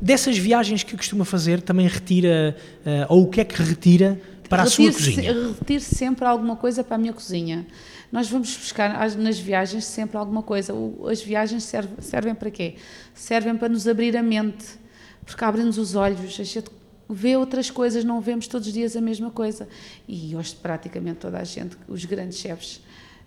dessas 0.00 0.38
viagens 0.38 0.84
que 0.84 0.96
costuma 0.96 1.24
fazer, 1.24 1.62
também 1.62 1.88
retira, 1.88 2.56
ah, 2.86 3.06
ou 3.08 3.24
o 3.24 3.28
que 3.28 3.40
é 3.40 3.44
que 3.44 3.60
retira 3.60 4.20
para 4.48 4.62
a 4.62 4.66
sua 4.66 4.92
se- 4.92 4.98
cozinha? 4.98 5.32
Retiro 5.58 5.80
sempre 5.80 6.24
alguma 6.24 6.54
coisa 6.54 6.84
para 6.84 6.94
a 6.94 6.98
minha 6.98 7.12
cozinha. 7.12 7.66
Nós 8.12 8.28
vamos 8.28 8.56
buscar 8.56 8.96
nas 9.16 9.38
viagens 9.38 9.84
sempre 9.84 10.16
alguma 10.16 10.42
coisa. 10.42 10.72
As 11.10 11.20
viagens 11.20 11.64
servem, 11.64 11.96
servem 11.98 12.34
para 12.36 12.50
quê? 12.52 12.76
Servem 13.14 13.56
para 13.56 13.68
nos 13.68 13.88
abrir 13.88 14.16
a 14.16 14.22
mente, 14.22 14.66
porque 15.24 15.42
abrem-nos 15.44 15.76
os 15.78 15.96
olhos. 15.96 16.38
A 16.38 16.44
gente 16.44 16.70
vê 17.08 17.36
outras 17.36 17.70
coisas, 17.70 18.04
não 18.04 18.20
vemos 18.20 18.46
todos 18.46 18.66
os 18.66 18.72
dias 18.72 18.96
a 18.96 19.00
mesma 19.00 19.30
coisa. 19.30 19.68
E 20.08 20.34
hoje, 20.36 20.56
praticamente 20.60 21.18
toda 21.18 21.38
a 21.38 21.44
gente, 21.44 21.76
os 21.88 22.04
grandes 22.04 22.38
chefes, 22.38 22.80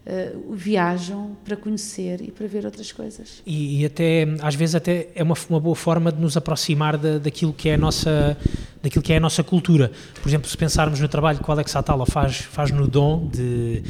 eh, 0.06 0.34
viajam 0.52 1.36
para 1.44 1.58
conhecer 1.58 2.22
e 2.22 2.32
para 2.32 2.48
ver 2.48 2.66
outras 2.66 2.92
coisas. 2.92 3.42
E, 3.46 3.82
e 3.82 3.86
até, 3.86 4.26
às 4.42 4.56
vezes, 4.56 4.76
até 4.76 5.10
é 5.13 5.22
uma, 5.22 5.36
uma 5.50 5.60
boa 5.60 5.76
forma 5.76 6.12
de 6.12 6.22
nos 6.22 6.38
aproximar 6.38 6.98
da, 6.98 7.18
daquilo, 7.18 7.54
que 7.54 7.70
é 7.70 7.74
a 7.76 7.78
nossa, 7.78 8.38
daquilo 8.82 9.04
que 9.04 9.13
é 9.13 9.18
a 9.18 9.20
nossa 9.20 9.44
cultura. 9.44 9.92
Por 10.22 10.30
exemplo, 10.30 10.50
se 10.50 10.58
pensarmos 10.58 11.00
no 11.00 11.08
trabalho 11.08 11.40
que 11.40 11.50
o 11.50 11.52
Alex 11.52 11.76
Atala 11.76 12.06
faz, 12.06 12.38
faz 12.38 12.72
no 12.72 12.88
Dom 12.88 13.28
de 13.28 13.84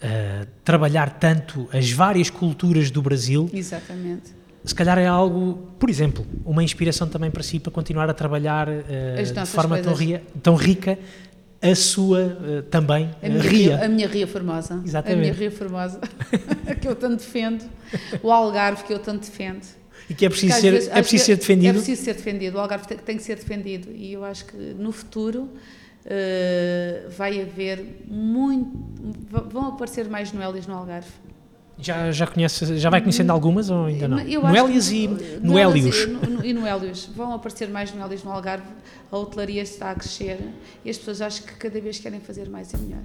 ah, 0.00 0.46
trabalhar 0.62 1.18
tanto 1.18 1.68
as 1.72 1.90
várias 1.90 2.28
culturas 2.28 2.90
do 2.90 3.00
Brasil, 3.00 3.48
Exatamente. 3.52 4.35
Se 4.66 4.74
calhar 4.74 4.98
é 4.98 5.06
algo, 5.06 5.70
por 5.78 5.88
exemplo, 5.88 6.26
uma 6.44 6.62
inspiração 6.62 7.08
também 7.08 7.30
para 7.30 7.42
si 7.42 7.58
para 7.60 7.72
continuar 7.72 8.10
a 8.10 8.14
trabalhar 8.14 8.68
As 9.20 9.32
de 9.32 9.46
forma 9.46 9.78
tão, 9.78 9.94
ria- 9.94 10.22
tão 10.42 10.54
rica 10.56 10.98
a 11.62 11.74
sua 11.74 12.36
ah, 12.60 12.62
também 12.70 13.06
A 13.22 13.26
ah, 13.26 13.28
minha, 13.28 13.42
ria. 13.42 13.50
ria, 13.76 13.84
a 13.84 13.88
minha 13.88 14.08
ria 14.08 14.26
formosa. 14.26 14.82
Exatamente. 14.84 15.18
A 15.18 15.20
minha 15.22 15.32
ria 15.32 15.50
formosa. 15.50 16.00
que 16.80 16.86
eu 16.88 16.94
tanto 16.94 17.16
defendo. 17.16 17.64
O 18.22 18.30
Algarve 18.30 18.84
que 18.84 18.92
eu 18.92 18.98
tanto 18.98 19.20
defendo. 19.20 19.64
E 20.10 20.14
que 20.14 20.26
é 20.26 20.28
preciso, 20.28 20.54
Que 20.54 20.60
ser, 20.60 20.70
vezes- 20.72 20.88
é 20.88 20.92
preciso 21.00 21.24
ser 21.24 21.36
defendido. 21.36 21.70
É 21.70 21.72
preciso 21.72 22.02
ser 22.04 22.14
defendido. 22.14 22.56
O 22.56 22.60
Algarve 22.60 22.86
tem, 22.86 22.98
tem 22.98 23.16
que 23.16 23.22
ser 23.22 23.36
defendido. 23.36 23.88
E 23.92 24.12
eu 24.12 24.24
acho 24.24 24.44
que 24.46 24.56
no 24.56 24.92
futuro 24.92 25.48
eh, 26.04 27.06
vai 27.16 27.40
haver 27.40 28.04
muito. 28.06 28.70
Vão 29.50 29.68
aparecer 29.68 30.08
mais 30.08 30.32
Noélias 30.32 30.66
no 30.66 30.74
Algarve. 30.74 31.10
Já, 31.78 32.10
já, 32.10 32.26
conhece, 32.26 32.78
já 32.78 32.88
vai 32.88 33.00
conhecendo 33.02 33.30
algumas 33.30 33.68
ou 33.68 33.84
ainda 33.84 34.08
não? 34.08 34.18
Eu 34.20 34.40
Noélias 34.42 34.90
e 34.90 35.08
Noélios. 35.42 35.96
e- 35.96 36.06
no- 36.06 36.44
E 36.44 36.52
Noélios. 36.54 37.10
Vão 37.14 37.34
aparecer 37.34 37.68
mais 37.68 37.92
Noélios 37.94 38.24
no 38.24 38.30
Algarve. 38.32 38.64
A 39.12 39.16
hotelaria 39.18 39.62
está 39.62 39.90
a 39.90 39.94
crescer 39.94 40.38
e 40.84 40.88
as 40.90 40.96
pessoas 40.96 41.20
acho 41.20 41.42
que 41.42 41.52
cada 41.54 41.78
vez 41.80 41.98
querem 41.98 42.18
fazer 42.20 42.48
mais 42.48 42.72
e 42.72 42.78
melhor. 42.78 43.02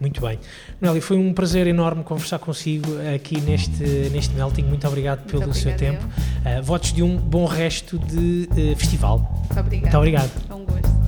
Muito 0.00 0.20
bem. 0.20 0.38
Noélia, 0.80 1.00
foi 1.00 1.16
um 1.16 1.32
prazer 1.32 1.66
enorme 1.66 2.02
conversar 2.04 2.38
consigo 2.38 2.88
aqui 3.14 3.40
neste, 3.40 3.82
neste 4.12 4.34
Melting. 4.34 4.64
Muito 4.64 4.86
obrigado 4.86 5.20
Muito 5.20 5.38
pelo 5.38 5.54
seu 5.54 5.74
tempo. 5.76 6.04
Uh, 6.04 6.62
votos 6.62 6.92
de 6.92 7.02
um 7.02 7.16
bom 7.16 7.46
resto 7.46 7.98
de 7.98 8.46
uh, 8.52 8.76
festival. 8.76 9.18
Muito 9.20 9.58
obrigada. 9.60 9.80
Muito 9.82 9.96
obrigado. 9.96 10.30
É 10.50 10.54
um 10.54 10.64
gosto. 10.66 11.05